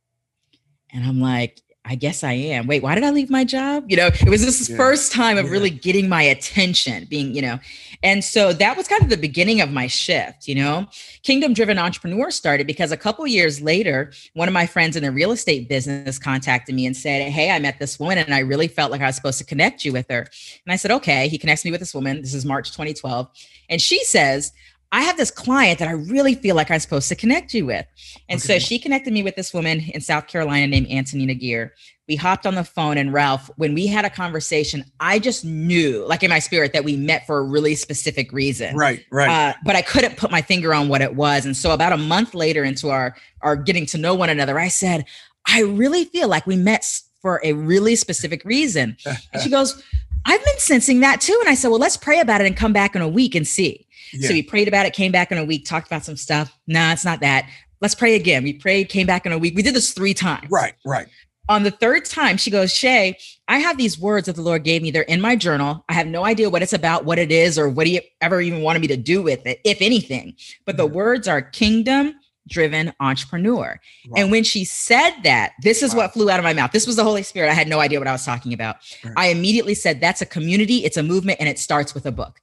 And 0.92 1.04
I'm 1.04 1.20
like, 1.20 1.62
I 1.88 1.94
guess 1.96 2.24
I 2.24 2.34
am. 2.34 2.66
Wait, 2.66 2.82
why 2.82 2.96
did 2.96 3.04
I 3.04 3.12
leave 3.12 3.30
my 3.30 3.44
job? 3.44 3.86
You 3.88 3.98
know, 3.98 4.08
it 4.08 4.28
was 4.30 4.44
this 4.44 4.68
Yeah. 4.70 4.76
first 4.76 5.12
time 5.12 5.38
of 5.38 5.46
Yeah. 5.46 5.52
really 5.52 5.70
getting 5.70 6.10
my 6.10 6.24
attention, 6.24 7.06
being, 7.10 7.36
you 7.36 7.42
know, 7.44 7.60
and 8.02 8.24
so 8.24 8.54
that 8.54 8.76
was 8.76 8.88
kind 8.88 9.04
of 9.04 9.10
the 9.10 9.18
beginning 9.18 9.62
of 9.62 9.70
my 9.72 9.86
shift, 9.88 10.48
you 10.48 10.56
know. 10.56 10.88
Kingdom 11.22 11.54
Driven 11.54 11.78
Entrepreneur 11.78 12.32
started 12.32 12.66
because 12.66 12.92
a 12.92 12.98
couple 12.98 13.26
years 13.28 13.62
later, 13.62 14.12
one 14.34 14.48
of 14.48 14.54
my 14.54 14.66
friends 14.66 14.96
in 14.96 15.04
the 15.04 15.12
real 15.12 15.32
estate 15.32 15.70
business 15.70 16.18
contacted 16.18 16.74
me 16.74 16.86
and 16.88 16.98
said, 16.98 17.32
Hey, 17.32 17.52
I 17.52 17.60
met 17.60 17.78
this 17.80 18.00
woman 18.00 18.18
and 18.18 18.34
I 18.34 18.40
really 18.40 18.68
felt 18.68 18.92
like 18.92 19.02
I 19.02 19.06
was 19.08 19.16
supposed 19.16 19.38
to 19.38 19.46
connect 19.46 19.86
you 19.86 19.94
with 19.94 20.08
her. 20.10 20.28
And 20.66 20.74
I 20.74 20.76
said, 20.78 20.92
Okay. 20.92 21.28
He 21.28 21.38
connects 21.38 21.64
me 21.66 21.72
with 21.72 21.80
this 21.80 21.94
woman. 21.94 22.22
This 22.22 22.34
is 22.34 22.46
March 22.46 22.72
2012. 22.72 23.28
And 23.70 23.82
she 23.82 24.04
says, 24.04 24.52
I 24.92 25.02
have 25.02 25.18
this 25.18 25.32
client 25.32 25.80
that 25.80 25.88
I 25.88 25.92
really 25.92 26.36
feel 26.36 26.56
like 26.56 26.72
I'm 26.72 26.80
supposed 26.80 27.10
to 27.10 27.16
connect 27.16 27.54
you 27.54 27.66
with. 27.66 27.86
And 28.30 28.42
so 28.42 28.60
she 28.60 28.80
connected 28.80 29.14
me 29.14 29.24
with 29.24 29.36
this 29.36 29.54
woman 29.54 29.82
in 29.94 30.02
South 30.02 30.28
Carolina 30.28 30.68
named 30.68 30.88
Antonina 30.90 31.34
Geer. 31.34 31.74
We 32.08 32.16
hopped 32.16 32.46
on 32.46 32.54
the 32.54 32.64
phone, 32.64 33.00
and 33.00 33.12
Ralph, 33.12 33.50
when 33.58 33.74
we 33.74 33.88
had 33.88 34.06
a 34.06 34.12
conversation, 34.12 34.86
I 35.00 35.18
just 35.18 35.44
knew, 35.44 36.06
like 36.08 36.22
in 36.22 36.30
my 36.30 36.38
spirit, 36.38 36.72
that 36.74 36.84
we 36.84 36.96
met 36.96 37.26
for 37.26 37.40
a 37.40 37.44
really 37.44 37.74
specific 37.74 38.32
reason. 38.32 38.76
Right. 38.76 39.04
Right. 39.12 39.28
Uh, 39.28 39.54
but 39.66 39.76
I 39.76 39.82
couldn't 39.82 40.16
put 40.16 40.30
my 40.30 40.44
finger 40.44 40.74
on 40.74 40.88
what 40.88 41.02
it 41.02 41.16
was. 41.16 41.46
And 41.46 41.58
so 41.58 41.72
about 41.72 41.94
a 41.94 41.98
month 41.98 42.36
later 42.36 42.64
into 42.64 42.90
our 42.90 43.16
our 43.42 43.56
getting 43.56 43.88
to 43.88 43.98
know 43.98 44.14
one 44.14 44.30
another, 44.30 44.60
I 44.60 44.68
said, 44.68 45.06
I 45.48 45.62
really 45.62 46.06
feel 46.06 46.28
like 46.28 46.46
we 46.46 46.56
met 46.56 46.86
for 47.22 47.42
a 47.44 47.54
really 47.54 47.96
specific 47.96 48.44
reason. 48.46 48.98
And 49.34 49.42
she 49.42 49.50
goes, 49.50 49.82
I've 50.26 50.44
been 50.44 50.60
sensing 50.60 51.02
that 51.02 51.22
too. 51.22 51.38
And 51.42 51.50
I 51.50 51.56
said, 51.56 51.70
Well, 51.70 51.80
let's 51.80 51.98
pray 51.98 52.20
about 52.20 52.42
it 52.42 52.48
and 52.48 52.58
come 52.58 52.74
back 52.74 52.96
in 52.96 53.02
a 53.02 53.08
week 53.08 53.36
and 53.36 53.48
see. 53.48 53.85
Yeah. 54.16 54.28
So 54.30 54.34
we 54.34 54.42
prayed 54.44 54.68
about 54.68 54.86
it, 54.86 54.94
came 54.94 55.12
back 55.12 55.32
in 55.32 55.38
a 55.38 55.46
week, 55.46 55.66
talked 55.66 55.88
about 55.88 56.04
some 56.06 56.18
stuff. 56.18 56.58
Nah, 56.68 56.94
it's 56.94 57.06
not 57.06 57.20
that. 57.22 57.50
Let's 57.82 57.96
pray 57.96 58.16
again. 58.16 58.44
We 58.44 58.54
prayed, 58.54 58.90
came 58.90 59.06
back 59.08 59.26
in 59.26 59.32
a 59.32 59.38
week. 59.38 59.56
We 59.56 59.62
did 59.62 59.76
this 59.76 59.92
three 59.92 60.14
times. 60.14 60.50
right. 60.50 60.74
Right. 60.86 61.08
On 61.48 61.62
the 61.62 61.70
third 61.70 62.06
time, 62.06 62.38
she 62.38 62.50
goes, 62.50 62.74
Shae, 62.74 63.14
I 63.48 63.60
have 63.60 63.78
these 63.78 64.00
words 64.00 64.26
that 64.26 64.36
the 64.36 64.42
Lord 64.42 64.64
gave 64.64 64.82
me. 64.82 64.90
They're 64.90 65.04
in 65.04 65.22
my 65.22 65.36
journal. 65.36 65.86
I 65.88 65.94
have 65.94 66.08
no 66.08 66.26
idea 66.26 66.50
what 66.50 66.64
it's 66.64 66.74
about, 66.74 67.06
what 67.06 67.20
it 67.20 67.32
is, 67.32 67.60
or 67.60 67.70
what 67.70 67.86
he 67.86 68.02
ever 68.20 68.42
even 68.42 68.64
wanted 68.64 68.82
me 68.82 68.88
to 68.88 68.98
do 68.98 69.22
with 69.22 69.46
it, 69.46 69.60
if 69.64 69.80
anything. 69.80 70.34
But 70.66 70.78
the 70.78 70.88
words 70.88 71.28
are 71.28 71.44
kingdom 71.44 72.16
driven 72.48 72.94
entrepreneur. 73.00 73.80
Wow. 74.08 74.14
And 74.18 74.32
when 74.32 74.44
she 74.44 74.66
said 74.66 75.12
that, 75.24 75.54
this 75.62 75.84
is 75.84 75.94
Wow. 75.94 76.02
what 76.02 76.14
flew 76.14 76.30
out 76.32 76.40
of 76.40 76.44
my 76.44 76.54
mouth. 76.54 76.72
This 76.72 76.88
was 76.88 76.96
the 76.96 77.04
Holy 77.04 77.22
Spirit. 77.24 77.50
I 77.52 77.54
had 77.54 77.68
no 77.68 77.80
idea 77.80 78.00
what 78.00 78.08
I 78.08 78.12
was 78.12 78.26
talking 78.26 78.54
about. 78.54 78.78
Right. 79.04 79.14
I 79.16 79.28
immediately 79.28 79.76
said, 79.76 80.02
That's 80.02 80.22
a 80.22 80.26
community, 80.26 80.84
it's 80.84 80.98
a 80.98 81.04
movement, 81.04 81.40
and 81.40 81.48
it 81.48 81.60
starts 81.60 81.94
with 81.94 82.06
a 82.08 82.12
book. 82.12 82.40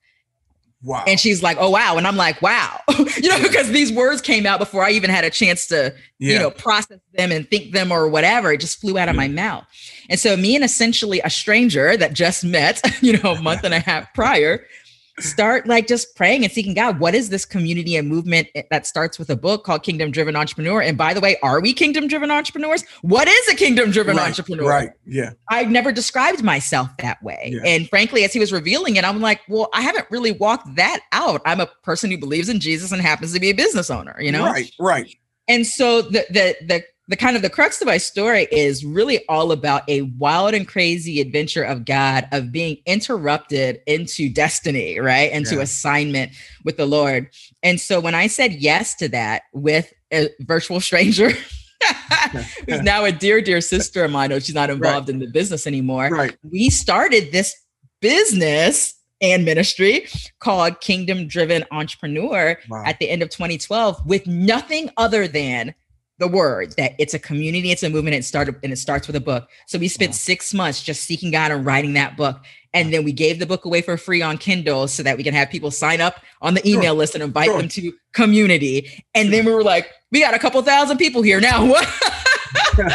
Wow. 0.84 1.04
And 1.06 1.20
she's 1.20 1.42
like, 1.42 1.56
"Oh 1.60 1.70
wow!" 1.70 1.96
And 1.96 2.06
I'm 2.06 2.16
like, 2.16 2.42
"Wow," 2.42 2.80
you 3.16 3.28
know, 3.28 3.40
because 3.40 3.70
these 3.70 3.92
words 3.92 4.20
came 4.20 4.46
out 4.46 4.58
before 4.58 4.84
I 4.84 4.90
even 4.90 5.10
had 5.10 5.24
a 5.24 5.30
chance 5.30 5.66
to, 5.68 5.94
yeah. 6.18 6.32
you 6.32 6.38
know, 6.38 6.50
process 6.50 6.98
them 7.14 7.30
and 7.30 7.48
think 7.48 7.72
them 7.72 7.92
or 7.92 8.08
whatever. 8.08 8.52
It 8.52 8.60
just 8.60 8.80
flew 8.80 8.98
out 8.98 9.08
of 9.08 9.14
Yeah. 9.14 9.20
my 9.20 9.28
mm. 9.28 9.34
mouth. 9.34 9.64
And 10.10 10.18
so, 10.18 10.36
me 10.36 10.56
and 10.56 10.64
essentially 10.64 11.20
a 11.20 11.30
stranger 11.30 11.96
that 11.96 12.14
just 12.14 12.44
met, 12.44 12.82
you 13.00 13.16
know, 13.18 13.34
a 13.34 13.42
month 13.42 13.62
and 13.62 13.74
a 13.74 13.78
half 13.78 14.12
prior, 14.12 14.64
start 15.22 15.66
like 15.66 15.86
just 15.86 16.14
praying 16.16 16.44
and 16.44 16.52
seeking 16.52 16.74
God. 16.74 16.98
What 16.98 17.14
is 17.14 17.28
this 17.28 17.44
community 17.44 17.96
and 17.96 18.08
movement 18.08 18.48
that 18.70 18.86
starts 18.86 19.18
with 19.18 19.30
a 19.30 19.36
book 19.36 19.64
called 19.64 19.82
Kingdom 19.82 20.10
Driven 20.10 20.36
Entrepreneur? 20.36 20.82
And 20.82 20.98
by 20.98 21.14
the 21.14 21.20
way, 21.20 21.36
are 21.42 21.60
we 21.60 21.72
kingdom 21.72 22.08
driven 22.08 22.30
entrepreneurs? 22.30 22.84
What 23.02 23.28
is 23.28 23.48
a 23.48 23.54
kingdom 23.54 23.90
driven 23.90 24.16
right. 24.16 24.28
entrepreneur? 24.28 24.68
Right. 24.68 24.90
Yeah. 25.06 25.32
I've 25.50 25.70
never 25.70 25.92
described 25.92 26.42
myself 26.42 26.88
that 26.98 27.22
way. 27.22 27.52
Yeah. 27.54 27.62
And 27.64 27.88
frankly, 27.88 28.24
as 28.24 28.32
he 28.32 28.38
was 28.38 28.52
revealing 28.52 28.96
it, 28.96 29.04
I'm 29.04 29.20
like, 29.20 29.40
well, 29.48 29.68
I 29.72 29.82
haven't 29.82 30.06
really 30.10 30.32
walked 30.32 30.74
that 30.76 31.00
out. 31.12 31.40
I'm 31.44 31.60
a 31.60 31.66
person 31.82 32.10
who 32.10 32.18
believes 32.18 32.48
in 32.48 32.60
Jesus 32.60 32.92
and 32.92 33.00
happens 33.00 33.32
to 33.32 33.40
be 33.40 33.50
a 33.50 33.54
business 33.54 33.90
owner, 33.90 34.16
you 34.20 34.32
know? 34.32 34.44
Right. 34.44 34.72
Right. 34.78 35.16
And 35.48 35.66
so 35.66 36.02
the 36.02 36.24
the 36.30 36.56
the 36.64 36.84
the 37.08 37.16
kind 37.16 37.34
of 37.36 37.42
the 37.42 37.50
crux 37.50 37.80
of 37.80 37.86
my 37.86 37.98
story 37.98 38.46
is 38.52 38.84
really 38.84 39.26
all 39.28 39.50
about 39.52 39.82
a 39.88 40.02
wild 40.02 40.54
and 40.54 40.66
crazy 40.68 41.20
adventure 41.20 41.64
of 41.64 41.84
God 41.84 42.28
of 42.32 42.52
being 42.52 42.76
interrupted 42.86 43.80
into 43.86 44.28
destiny, 44.32 44.98
right? 45.00 45.30
Into 45.32 45.56
Yeah. 45.56 45.62
assignment 45.62 46.32
with 46.64 46.76
the 46.76 46.86
Lord. 46.86 47.28
And 47.62 47.80
so 47.80 47.98
when 48.00 48.14
I 48.14 48.28
said 48.28 48.52
yes 48.54 48.94
to 48.96 49.08
that 49.08 49.42
with 49.52 49.92
a 50.12 50.28
virtual 50.40 50.80
stranger 50.80 51.30
who's 52.68 52.82
now 52.82 53.04
a 53.04 53.12
dear, 53.12 53.40
dear 53.40 53.60
sister 53.60 54.04
of 54.04 54.10
mine, 54.10 54.30
though 54.30 54.38
she's 54.38 54.54
not 54.54 54.70
involved 54.70 55.08
in 55.08 55.18
the 55.18 55.26
business 55.26 55.66
anymore, 55.66 56.08
Right. 56.10 56.36
we 56.48 56.70
started 56.70 57.32
this 57.32 57.54
business 58.00 58.94
and 59.20 59.44
ministry 59.44 60.06
called 60.40 60.80
Kingdom 60.80 61.26
Driven 61.28 61.64
Entrepreneur 61.70 62.58
Wow. 62.68 62.82
at 62.86 62.98
the 62.98 63.08
end 63.08 63.22
of 63.22 63.28
2012 63.30 64.04
with 64.06 64.26
nothing 64.26 64.90
other 64.96 65.28
than 65.28 65.74
the 66.22 66.28
word 66.28 66.72
that 66.78 66.94
it's 66.98 67.12
a 67.14 67.18
community, 67.18 67.70
it's 67.72 67.82
a 67.82 67.90
movement, 67.90 68.14
it 68.14 68.24
started 68.24 68.54
and 68.62 68.72
it 68.72 68.76
starts 68.76 69.06
with 69.06 69.16
a 69.16 69.20
book. 69.20 69.48
So 69.66 69.78
we 69.78 69.88
spent 69.88 70.10
Wow. 70.12 70.16
six 70.16 70.54
months 70.54 70.82
just 70.82 71.02
seeking 71.04 71.30
God 71.32 71.50
and 71.50 71.66
writing 71.66 71.92
that 71.94 72.16
book. 72.16 72.40
And 72.72 72.92
then 72.92 73.04
we 73.04 73.12
gave 73.12 73.38
the 73.38 73.44
book 73.46 73.64
away 73.66 73.82
for 73.82 73.96
free 73.98 74.22
on 74.22 74.38
Kindle 74.38 74.88
so 74.88 75.02
that 75.02 75.16
we 75.18 75.24
can 75.24 75.34
have 75.34 75.50
people 75.50 75.70
sign 75.70 76.00
up 76.00 76.20
on 76.40 76.54
the 76.54 76.66
email 76.66 76.94
list 76.94 77.14
and 77.14 77.22
invite 77.22 77.46
Sure. 77.48 77.58
them 77.58 77.68
to 77.68 77.92
community. 78.12 79.04
And 79.14 79.32
then 79.32 79.44
we 79.44 79.52
were 79.52 79.62
like, 79.64 79.90
we 80.10 80.20
got 80.20 80.32
a 80.32 80.38
couple 80.38 80.62
thousand 80.62 80.96
people 80.96 81.20
here 81.22 81.40
now. 81.40 81.66
What? 81.66 81.86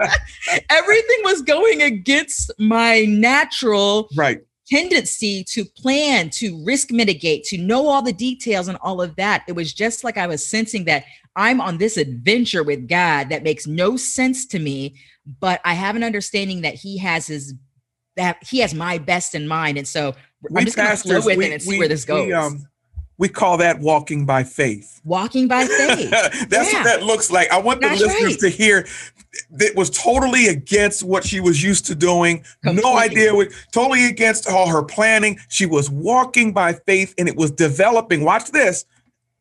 Everything 0.70 1.18
was 1.24 1.42
going 1.42 1.82
against 1.82 2.50
my 2.58 3.04
natural 3.06 4.08
Right. 4.16 4.40
Tendency 4.70 5.44
to 5.44 5.64
plan, 5.64 6.30
to 6.30 6.62
risk 6.64 6.90
mitigate, 6.90 7.44
to 7.44 7.58
know 7.58 7.88
all 7.88 8.02
the 8.02 8.12
details 8.12 8.68
and 8.68 8.78
all 8.82 9.02
of 9.02 9.16
that. 9.16 9.44
It 9.48 9.52
was 9.52 9.72
just 9.72 10.04
like 10.04 10.16
I 10.16 10.26
was 10.26 10.44
sensing 10.44 10.84
that 10.84 11.04
I'm 11.36 11.60
on 11.60 11.78
this 11.78 11.96
adventure 11.96 12.62
with 12.62 12.88
God 12.88 13.28
that 13.30 13.42
makes 13.42 13.66
no 13.66 13.96
sense 13.96 14.46
to 14.46 14.58
me, 14.58 14.96
but 15.40 15.60
I 15.64 15.74
have 15.74 15.96
an 15.96 16.04
understanding 16.04 16.62
that 16.62 16.74
He 16.74 16.98
has 16.98 17.26
His 17.26 17.54
that 18.16 18.42
He 18.42 18.58
has 18.58 18.74
my 18.74 18.98
best 18.98 19.34
in 19.34 19.46
mind, 19.46 19.78
and 19.78 19.86
so 19.86 20.14
we 20.50 20.60
I'm 20.60 20.64
just 20.64 20.76
going 20.76 20.90
to 20.90 20.96
flow 20.96 21.24
with 21.24 21.38
we, 21.38 21.46
it 21.46 21.52
and 21.52 21.62
see 21.62 21.70
we, 21.70 21.78
where 21.78 21.88
this 21.88 22.04
goes. 22.04 22.26
We, 22.26 22.32
um, 22.32 22.66
we 23.20 23.28
call 23.28 23.58
that 23.58 23.80
walking 23.80 24.24
by 24.24 24.42
faith. 24.42 24.98
Walking 25.04 25.46
by 25.46 25.66
faith. 25.66 26.10
That's 26.48 26.72
yeah. 26.72 26.78
what 26.78 26.84
that 26.84 27.02
looks 27.02 27.30
like. 27.30 27.52
I 27.52 27.58
want 27.58 27.82
the 27.82 27.88
That's 27.88 28.00
listeners 28.00 28.32
right. 28.32 28.40
to 28.40 28.48
hear 28.48 28.86
that 29.50 29.76
was 29.76 29.90
totally 29.90 30.46
against 30.46 31.02
what 31.02 31.24
she 31.24 31.38
was 31.38 31.62
used 31.62 31.84
to 31.86 31.94
doing. 31.94 32.42
Completely. 32.64 32.90
No 32.90 32.96
idea 32.96 33.34
what 33.34 33.48
totally 33.72 34.06
against 34.06 34.48
all 34.48 34.68
her 34.68 34.82
planning. 34.82 35.38
She 35.50 35.66
was 35.66 35.90
walking 35.90 36.54
by 36.54 36.72
faith 36.72 37.14
and 37.18 37.28
it 37.28 37.36
was 37.36 37.50
developing. 37.50 38.24
Watch 38.24 38.52
this 38.52 38.86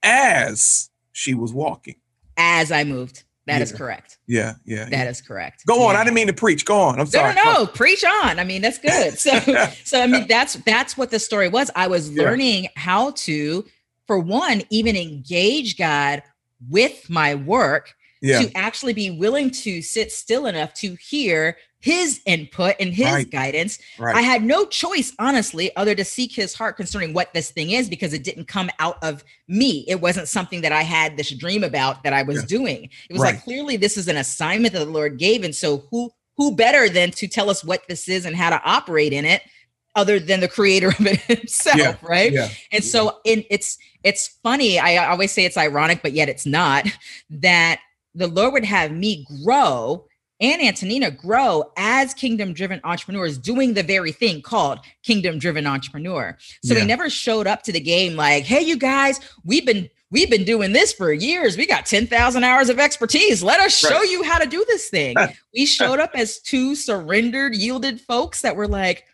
as 0.03 0.89
she 1.13 1.33
was 1.33 1.53
walking. 1.53 1.95
As 2.35 2.73
I 2.73 2.83
moved. 2.83 3.23
That 3.49 3.57
yeah. 3.57 3.63
is 3.63 3.71
correct. 3.71 4.19
Yeah, 4.27 4.53
yeah. 4.63 4.83
That 4.85 4.91
yeah. 4.91 5.09
is 5.09 5.21
correct. 5.21 5.65
Go 5.65 5.87
on. 5.87 5.95
I 5.95 6.03
didn't 6.03 6.13
mean 6.13 6.27
to 6.27 6.33
preach. 6.33 6.65
Go 6.65 6.79
on. 6.79 6.99
I'm 6.99 7.07
sorry. 7.07 7.33
No, 7.33 7.43
no, 7.43 7.53
no. 7.53 7.65
Preach 7.65 8.03
on. 8.03 8.37
I 8.37 8.43
mean, 8.43 8.61
that's 8.61 8.77
good. 8.77 9.17
So, 9.17 9.39
so 9.83 10.03
I 10.03 10.05
mean, 10.05 10.27
that's 10.27 10.53
that's 10.53 10.95
what 10.95 11.09
the 11.09 11.17
story 11.17 11.49
was. 11.49 11.71
I 11.75 11.87
was 11.87 12.11
learning 12.11 12.65
yeah. 12.65 12.69
how 12.75 13.09
to, 13.11 13.65
for 14.05 14.19
one, 14.19 14.61
even 14.69 14.95
engage 14.95 15.79
God 15.79 16.21
with 16.69 17.09
my 17.09 17.33
work 17.33 17.95
yeah. 18.21 18.43
to 18.43 18.55
actually 18.55 18.93
be 18.93 19.09
willing 19.09 19.49
to 19.49 19.81
sit 19.81 20.11
still 20.11 20.45
enough 20.45 20.75
to 20.75 20.95
hear 21.01 21.57
his 21.81 22.21
input 22.25 22.75
and 22.79 22.93
his 22.93 23.07
right. 23.07 23.31
guidance. 23.31 23.79
Right. 23.97 24.15
I 24.15 24.21
had 24.21 24.43
no 24.43 24.65
choice, 24.65 25.13
honestly, 25.17 25.73
other 25.75 25.95
to 25.95 26.03
seek 26.03 26.33
his 26.33 26.53
heart 26.53 26.75
concerning 26.75 27.13
what 27.13 27.33
this 27.33 27.51
thing 27.51 27.71
is 27.71 27.89
because 27.89 28.13
it 28.13 28.23
didn't 28.23 28.47
come 28.47 28.69
out 28.79 29.01
of 29.01 29.23
me. 29.47 29.85
It 29.87 30.01
wasn't 30.01 30.27
something 30.27 30.61
that 30.61 30.73
I 30.73 30.83
had 30.83 31.15
this 31.15 31.31
dream 31.31 31.63
about 31.63 32.03
that 32.03 32.13
I 32.13 32.23
was 32.23 32.41
yeah. 32.41 32.57
doing. 32.57 32.89
It 33.09 33.13
was 33.13 33.21
right. 33.21 33.35
like 33.35 33.43
clearly 33.43 33.77
this 33.77 33.97
is 33.97 34.07
an 34.07 34.17
assignment 34.17 34.73
that 34.73 34.79
the 34.79 34.91
Lord 34.91 35.17
gave. 35.17 35.43
And 35.43 35.55
so 35.55 35.87
who 35.89 36.11
who 36.35 36.55
better 36.55 36.87
than 36.87 37.11
to 37.11 37.27
tell 37.27 37.49
us 37.49 37.65
what 37.65 37.85
this 37.89 38.07
is 38.07 38.25
and 38.25 38.33
how 38.33 38.49
to 38.49 38.61
operate 38.63 39.11
in 39.11 39.25
it 39.25 39.41
other 39.95 40.19
than 40.19 40.39
the 40.39 40.47
creator 40.47 40.87
of 40.87 41.05
it 41.05 41.19
himself, 41.39 41.77
yeah. 41.77 41.95
right? 42.01 42.31
Yeah. 42.31 42.49
And 42.71 42.83
so 42.83 43.19
in 43.25 43.43
it's 43.49 43.77
it's 44.03 44.39
funny. 44.43 44.79
I 44.79 45.05
always 45.09 45.31
say 45.31 45.45
it's 45.45 45.57
ironic, 45.57 46.01
but 46.01 46.13
yet 46.13 46.29
it's 46.29 46.45
not 46.45 46.85
that 47.29 47.79
the 48.15 48.27
Lord 48.27 48.53
would 48.53 48.65
have 48.65 48.91
me 48.91 49.25
grow 49.43 50.05
and 50.39 50.61
Antonina 50.61 51.11
grow 51.11 51.71
as 51.77 52.13
kingdom 52.13 52.53
driven 52.53 52.79
entrepreneurs 52.83 53.37
doing 53.37 53.73
the 53.73 53.83
very 53.83 54.11
thing 54.11 54.41
called 54.41 54.79
kingdom 55.03 55.39
driven 55.39 55.67
entrepreneur. 55.67 56.37
So 56.63 56.73
yeah. 56.73 56.81
we 56.81 56.87
never 56.87 57.09
showed 57.09 57.47
up 57.47 57.63
to 57.63 57.71
the 57.71 57.79
game 57.79 58.15
like, 58.15 58.45
hey, 58.45 58.61
you 58.61 58.77
guys, 58.77 59.19
we've 59.43 59.65
been 59.65 59.89
we've 60.11 60.29
been 60.29 60.45
doing 60.45 60.71
this 60.71 60.93
for 60.93 61.11
years. 61.11 61.57
We 61.57 61.67
got 61.67 61.85
10,000 61.85 62.43
hours 62.43 62.69
of 62.69 62.79
expertise. 62.79 63.43
Let 63.43 63.59
us 63.59 63.77
show 63.77 64.01
you 64.01 64.23
how 64.23 64.39
to 64.39 64.47
do 64.47 64.63
this 64.67 64.89
thing. 64.89 65.15
we 65.53 65.65
showed 65.65 65.99
up 65.99 66.11
as 66.15 66.39
two 66.39 66.75
surrendered, 66.75 67.55
yielded 67.55 68.01
folks 68.01 68.41
that 68.41 68.55
were 68.55 68.67
like, 68.67 69.05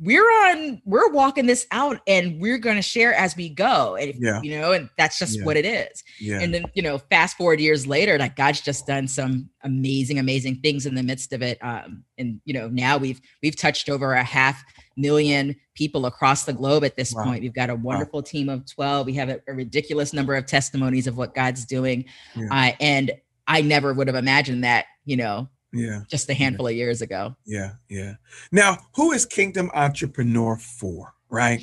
we're 0.00 0.24
on 0.50 0.82
we're 0.84 1.10
walking 1.10 1.46
this 1.46 1.66
out 1.70 2.00
and 2.06 2.40
we're 2.40 2.58
going 2.58 2.76
to 2.76 2.82
share 2.82 3.14
as 3.14 3.36
we 3.36 3.48
go 3.48 3.94
and 3.94 4.10
if, 4.10 4.16
yeah. 4.18 4.40
you 4.42 4.58
know 4.58 4.72
and 4.72 4.90
that's 4.98 5.18
just 5.18 5.38
yeah. 5.38 5.44
what 5.44 5.56
it 5.56 5.64
is 5.64 6.02
yeah. 6.20 6.40
and 6.40 6.52
then 6.52 6.64
you 6.74 6.82
know 6.82 6.98
fast 6.98 7.36
forward 7.36 7.60
years 7.60 7.86
later 7.86 8.18
like 8.18 8.34
god's 8.34 8.60
just 8.60 8.86
done 8.86 9.06
some 9.06 9.48
amazing 9.62 10.18
amazing 10.18 10.56
things 10.56 10.86
in 10.86 10.94
the 10.94 11.02
midst 11.02 11.32
of 11.32 11.40
it 11.40 11.56
um 11.62 12.02
and 12.18 12.40
you 12.44 12.52
know 12.52 12.68
now 12.68 12.96
we've 12.96 13.20
we've 13.42 13.56
touched 13.56 13.88
over 13.88 14.14
a 14.14 14.24
half 14.24 14.64
million 14.96 15.54
people 15.74 16.06
across 16.06 16.44
the 16.44 16.52
globe 16.52 16.84
at 16.84 16.96
this 16.96 17.14
wow. 17.14 17.24
point 17.24 17.42
we've 17.42 17.54
got 17.54 17.70
a 17.70 17.74
wonderful 17.74 18.18
wow. 18.18 18.24
team 18.26 18.48
of 18.48 18.66
12 18.66 19.06
we 19.06 19.14
have 19.14 19.28
a, 19.28 19.40
a, 19.46 19.52
ridiculous 19.52 20.12
number 20.12 20.34
of 20.34 20.46
testimonies 20.46 21.06
of 21.06 21.16
what 21.16 21.34
god's 21.34 21.64
doing 21.64 22.04
yeah. 22.34 22.48
uh, 22.50 22.72
and 22.80 23.12
i 23.46 23.60
never 23.60 23.92
would 23.92 24.08
have 24.08 24.16
imagined 24.16 24.64
that 24.64 24.86
you 25.04 25.16
know 25.16 25.48
yeah 25.72 26.00
just 26.08 26.28
a 26.28 26.34
handful 26.34 26.70
yeah. 26.70 26.74
of 26.74 26.76
years 26.76 27.02
ago 27.02 27.34
yeah 27.46 27.72
yeah 27.88 28.14
now 28.50 28.78
who 28.94 29.12
is 29.12 29.24
kingdom 29.24 29.70
entrepreneur 29.74 30.56
for 30.56 31.14
right 31.30 31.60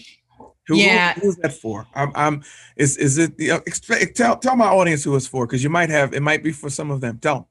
who, 0.68 0.78
yeah 0.78 1.14
who, 1.14 1.22
who's 1.22 1.36
that 1.38 1.54
for 1.54 1.86
i'm, 1.96 2.12
I'm 2.16 2.44
is 2.76 2.98
is 2.98 3.18
it 3.18 3.34
you 3.38 3.50
know, 3.50 3.62
tell 4.16 4.38
tell 4.38 4.56
my 4.56 4.68
audience 4.68 5.04
who 5.04 5.16
it's 5.16 5.28
for 5.28 5.46
because 5.46 5.64
you 5.64 5.70
might 5.70 5.90
have 5.90 6.14
it 6.14 6.22
might 6.22 6.44
be 6.44 6.52
for 6.52 6.70
some 6.70 6.92
of 6.92 7.02
them 7.02 7.20
tell 7.20 7.36
them 7.36 7.46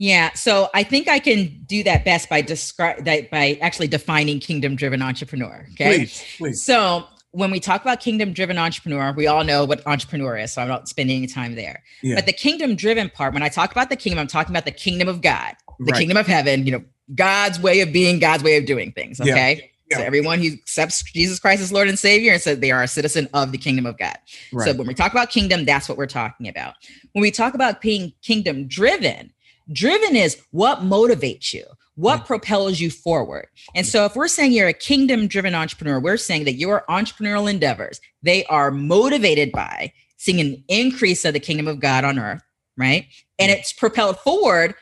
yeah, 0.00 0.32
so 0.32 0.70
I 0.72 0.82
think 0.82 1.08
I 1.08 1.18
can 1.18 1.62
do 1.66 1.82
that 1.82 2.06
best 2.06 2.30
by 2.30 2.40
describe 2.40 3.04
that 3.04 3.30
by 3.30 3.58
actually 3.60 3.88
defining 3.88 4.40
kingdom 4.40 4.74
driven 4.74 5.02
entrepreneur. 5.02 5.66
Okay. 5.72 5.98
Please, 5.98 6.24
please. 6.38 6.62
So 6.62 7.04
when 7.32 7.50
we 7.50 7.60
talk 7.60 7.82
about 7.82 8.00
kingdom 8.00 8.32
driven 8.32 8.58
entrepreneur, 8.58 9.12
we 9.12 9.26
all 9.26 9.44
know 9.44 9.64
what 9.64 9.86
entrepreneur 9.86 10.36
is. 10.36 10.52
So 10.52 10.62
I'm 10.62 10.68
not 10.68 10.88
spending 10.88 11.18
any 11.18 11.26
time 11.26 11.54
there. 11.54 11.82
Yeah. 12.02 12.16
But 12.16 12.26
the 12.26 12.32
kingdom 12.32 12.74
driven 12.74 13.08
part, 13.08 13.34
when 13.34 13.42
I 13.42 13.48
talk 13.48 13.70
about 13.70 13.88
the 13.88 13.96
kingdom, 13.96 14.18
I'm 14.18 14.26
talking 14.26 14.52
about 14.52 14.64
the 14.64 14.72
kingdom 14.72 15.08
of 15.08 15.22
God 15.22 15.54
the 15.80 15.92
right. 15.92 15.98
kingdom 15.98 16.16
of 16.18 16.26
heaven, 16.26 16.66
you 16.66 16.72
know, 16.72 16.84
God's 17.14 17.58
way 17.58 17.80
of 17.80 17.92
being, 17.92 18.18
God's 18.18 18.44
way 18.44 18.56
of 18.56 18.66
doing 18.66 18.92
things. 18.92 19.20
Okay. 19.20 19.54
Yeah. 19.54 19.66
Yeah. 19.90 19.96
So 19.96 20.04
everyone 20.04 20.38
who 20.38 20.52
accepts 20.52 21.02
Jesus 21.02 21.40
Christ 21.40 21.62
as 21.62 21.72
Lord 21.72 21.88
and 21.88 21.98
Savior 21.98 22.32
and 22.32 22.40
said 22.40 22.60
they 22.60 22.70
are 22.70 22.82
a 22.82 22.88
citizen 22.88 23.28
of 23.34 23.50
the 23.50 23.58
kingdom 23.58 23.86
of 23.86 23.98
God. 23.98 24.16
Right. 24.52 24.68
So 24.68 24.74
when 24.74 24.86
we 24.86 24.94
talk 24.94 25.10
about 25.10 25.30
kingdom, 25.30 25.64
that's 25.64 25.88
what 25.88 25.98
we're 25.98 26.06
talking 26.06 26.46
about. 26.46 26.74
When 27.12 27.22
we 27.22 27.32
talk 27.32 27.54
about 27.54 27.80
being 27.80 28.12
kingdom 28.22 28.68
driven, 28.68 29.32
driven 29.72 30.14
is 30.14 30.40
what 30.52 30.80
motivates 30.80 31.52
you, 31.52 31.64
what 32.00 32.22
mm. 32.22 32.26
propels 32.26 32.80
you 32.80 32.90
forward. 32.90 33.46
And 33.74 33.86
mm. 33.86 33.90
so 33.90 34.04
if 34.04 34.16
we're 34.16 34.28
saying 34.28 34.52
you're 34.52 34.68
a 34.68 34.72
kingdom 34.72 35.26
driven 35.26 35.54
entrepreneur, 35.54 36.00
we're 36.00 36.16
saying 36.16 36.44
that 36.44 36.54
your 36.54 36.84
entrepreneurial 36.88 37.50
endeavors, 37.50 38.00
they 38.22 38.44
are 38.46 38.70
motivated 38.70 39.52
by 39.52 39.92
seeing 40.16 40.40
an 40.40 40.64
increase 40.68 41.24
of 41.24 41.34
the 41.34 41.40
kingdom 41.40 41.68
of 41.68 41.80
God 41.80 42.04
on 42.04 42.18
earth, 42.18 42.42
right? 42.76 43.06
And 43.38 43.50
mm. 43.50 43.56
it's 43.56 43.72
propelled 43.72 44.18
forward 44.18 44.74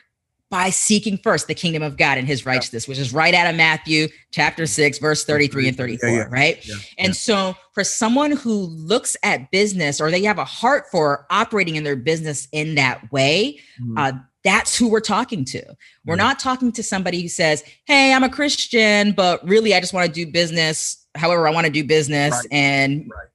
by 0.49 0.69
seeking 0.71 1.17
first 1.17 1.47
the 1.47 1.53
kingdom 1.53 1.83
of 1.83 1.95
God 1.95 2.17
and 2.17 2.27
his 2.27 2.45
righteousness, 2.45 2.87
which 2.87 2.97
is 2.97 3.13
right 3.13 3.33
out 3.33 3.47
of 3.47 3.55
Matthew 3.55 4.07
chapter 4.31 4.65
6, 4.65 4.97
verse 4.97 5.23
33 5.23 5.67
and 5.67 5.77
34, 5.77 6.09
yeah, 6.09 6.15
yeah. 6.15 6.23
right? 6.29 6.67
Yeah, 6.67 6.75
and 6.97 7.15
so 7.15 7.55
for 7.73 7.83
someone 7.83 8.31
who 8.31 8.53
looks 8.53 9.15
at 9.21 9.51
business 9.51 10.01
or 10.01 10.09
they 10.09 10.23
have 10.23 10.39
a 10.39 10.45
heart 10.45 10.85
for 10.91 11.27
operating 11.29 11.75
in 11.75 11.83
their 11.83 11.95
business 11.95 12.47
in 12.51 12.75
that 12.75 13.11
way, 13.11 13.59
mm-hmm. 13.79 13.97
uh, 13.97 14.11
that's 14.43 14.75
who 14.75 14.89
we're 14.89 15.01
talking 15.01 15.45
to. 15.45 15.63
We're 16.05 16.15
not 16.15 16.39
talking 16.39 16.71
to 16.71 16.81
somebody 16.81 17.21
who 17.21 17.27
says, 17.27 17.63
Hey, 17.85 18.13
I'm 18.13 18.23
a 18.23 18.29
Christian, 18.29 19.11
but 19.11 19.45
really 19.47 19.75
I 19.75 19.81
just 19.81 19.93
want 19.93 20.07
to 20.07 20.11
do 20.11 20.31
business 20.31 21.05
however 21.15 21.47
I 21.47 21.51
want 21.51 21.65
to 21.65 21.71
do 21.71 21.83
business. 21.83 22.31
Right. 22.33 22.47
And 22.51 23.11
right 23.13 23.27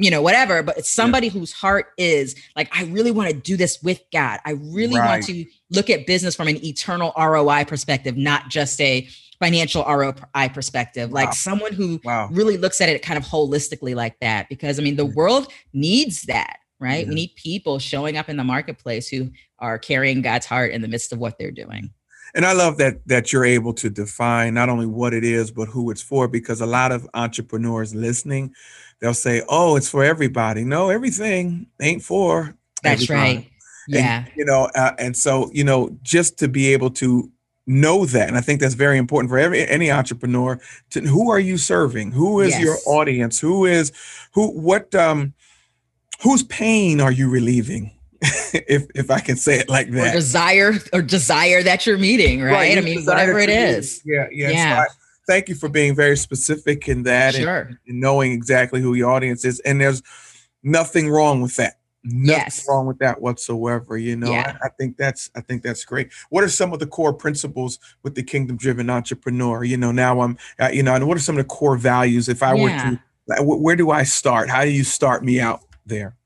you 0.00 0.10
know, 0.10 0.22
whatever, 0.22 0.62
but 0.62 0.78
it's 0.78 0.90
somebody 0.90 1.26
yeah. 1.26 1.34
whose 1.34 1.52
heart 1.52 1.88
is 1.98 2.34
like, 2.56 2.74
I 2.74 2.84
really 2.84 3.10
want 3.10 3.28
to 3.28 3.36
do 3.36 3.58
this 3.58 3.82
with 3.82 4.00
God. 4.10 4.40
I 4.46 4.52
really 4.52 4.98
right. 4.98 5.06
want 5.06 5.26
to 5.26 5.44
look 5.70 5.90
at 5.90 6.06
business 6.06 6.34
from 6.34 6.48
an 6.48 6.64
eternal 6.64 7.12
ROI 7.16 7.64
perspective, 7.64 8.16
not 8.16 8.48
just 8.48 8.80
a 8.80 9.08
financial 9.38 9.84
ROI 9.84 10.50
perspective, 10.52 11.12
like 11.12 11.28
wow. 11.28 11.32
someone 11.32 11.72
who 11.72 12.00
wow. 12.04 12.28
really 12.30 12.56
looks 12.56 12.80
at 12.80 12.88
it 12.88 13.02
kind 13.02 13.16
of 13.16 13.24
holistically 13.24 13.94
like 13.94 14.18
that. 14.20 14.48
Because 14.48 14.78
I 14.78 14.82
mean, 14.82 14.96
the 14.96 15.06
hmm. 15.06 15.14
world 15.14 15.52
needs 15.72 16.22
that, 16.22 16.58
right? 16.78 17.00
Yeah. 17.00 17.04
We 17.04 17.10
hmm. 17.10 17.14
need 17.14 17.34
people 17.36 17.78
showing 17.78 18.16
up 18.16 18.28
in 18.28 18.36
the 18.36 18.44
marketplace 18.44 19.08
who 19.08 19.30
are 19.58 19.78
carrying 19.78 20.22
God's 20.22 20.46
heart 20.46 20.72
in 20.72 20.82
the 20.82 20.88
midst 20.88 21.12
of 21.12 21.18
what 21.18 21.38
they're 21.38 21.50
doing 21.50 21.90
and 22.34 22.46
I 22.46 22.52
love 22.52 22.78
that 22.78 23.06
that 23.06 23.32
you're 23.32 23.44
able 23.44 23.72
to 23.74 23.90
define 23.90 24.54
not 24.54 24.68
only 24.68 24.86
what 24.86 25.14
it 25.14 25.24
is 25.24 25.50
but 25.50 25.68
who 25.68 25.90
it's 25.90 26.02
for 26.02 26.28
because 26.28 26.60
a 26.60 26.66
lot 26.66 26.92
of 26.92 27.08
entrepreneurs 27.14 27.94
listening 27.94 28.54
they'll 29.00 29.14
say 29.14 29.42
oh 29.48 29.76
it's 29.76 29.88
for 29.88 30.04
everybody 30.04 30.64
no 30.64 30.90
everything 30.90 31.66
ain't 31.80 32.02
for 32.02 32.54
that's 32.82 33.02
everybody. 33.02 33.36
right 33.36 33.50
yeah 33.90 34.24
and, 34.24 34.32
you 34.36 34.44
know 34.44 34.70
uh, 34.74 34.92
and 34.98 35.16
so 35.16 35.50
you 35.52 35.64
know 35.64 35.96
just 36.02 36.38
to 36.38 36.48
be 36.48 36.72
able 36.72 36.90
to 36.90 37.30
know 37.66 38.04
that 38.04 38.28
and 38.28 38.36
i 38.36 38.40
think 38.40 38.60
that's 38.60 38.74
very 38.74 38.98
important 38.98 39.30
for 39.30 39.38
every 39.38 39.66
any 39.68 39.90
entrepreneur 39.90 40.58
to 40.90 41.00
who 41.02 41.30
are 41.30 41.38
you 41.38 41.56
serving 41.56 42.10
who 42.10 42.40
is 42.40 42.50
yes. 42.50 42.62
your 42.62 42.76
audience 42.86 43.38
who 43.38 43.64
is 43.64 43.92
who 44.32 44.48
what 44.50 44.94
um 44.94 45.32
whose 46.22 46.42
pain 46.44 47.00
are 47.00 47.12
you 47.12 47.28
relieving 47.28 47.92
if 48.22 48.86
if 48.94 49.10
I 49.10 49.20
can 49.20 49.36
say 49.36 49.58
it 49.58 49.70
like 49.70 49.90
that. 49.92 50.14
Or 50.14 50.18
desire 50.18 50.74
or 50.92 51.00
desire 51.00 51.62
that 51.62 51.86
you're 51.86 51.96
meeting, 51.96 52.42
right? 52.42 52.52
right 52.52 52.78
I 52.78 52.82
mean, 52.82 53.02
whatever 53.04 53.38
it 53.38 53.48
is. 53.48 54.02
Yeah, 54.04 54.26
yeah. 54.30 54.50
yeah. 54.50 54.76
So 54.76 54.82
I, 54.82 54.86
thank 55.26 55.48
you 55.48 55.54
for 55.54 55.68
being 55.68 55.94
very 55.94 56.16
specific 56.16 56.88
in 56.88 57.04
that 57.04 57.34
sure. 57.34 57.60
and, 57.60 57.78
and, 57.86 58.00
knowing 58.00 58.32
exactly 58.32 58.82
who 58.82 58.94
your 58.94 59.10
audience 59.10 59.44
is. 59.44 59.60
And 59.60 59.80
there's 59.80 60.02
nothing 60.62 61.08
wrong 61.08 61.40
with 61.40 61.56
that. 61.56 61.78
Nothing 62.02 62.26
yes. 62.26 62.66
wrong 62.66 62.86
with 62.86 62.98
that 62.98 63.20
whatsoever. 63.20 63.98
You 63.98 64.16
know, 64.16 64.30
yeah. 64.30 64.56
I, 64.62 64.66
I, 64.66 64.68
think 64.70 64.96
that's 64.96 65.30
I 65.36 65.42
think 65.42 65.62
that's 65.62 65.84
great. 65.84 66.10
What 66.30 66.42
are 66.42 66.48
some 66.48 66.72
of 66.72 66.78
the 66.78 66.86
core 66.86 67.12
principles 67.12 67.78
with 68.02 68.14
the 68.14 68.22
kingdom 68.22 68.56
driven 68.56 68.88
entrepreneur? 68.88 69.64
You 69.64 69.76
know, 69.76 69.92
now 69.92 70.22
I'm 70.22 70.38
uh, 70.58 70.70
you 70.72 70.82
know, 70.82 70.94
and 70.94 71.06
what 71.06 71.16
are 71.16 71.20
some 71.20 71.36
of 71.36 71.44
the 71.44 71.48
core 71.48 71.76
values 71.76 72.28
if 72.28 72.42
I 72.42 72.54
yeah. 72.54 72.62
were 72.62 72.96
to 72.96 73.00
where 73.44 73.76
do 73.76 73.90
I 73.90 74.02
start? 74.04 74.48
How 74.48 74.64
do 74.64 74.70
you 74.70 74.84
start 74.84 75.24
me 75.24 75.40
out 75.40 75.60
there? 75.86 76.16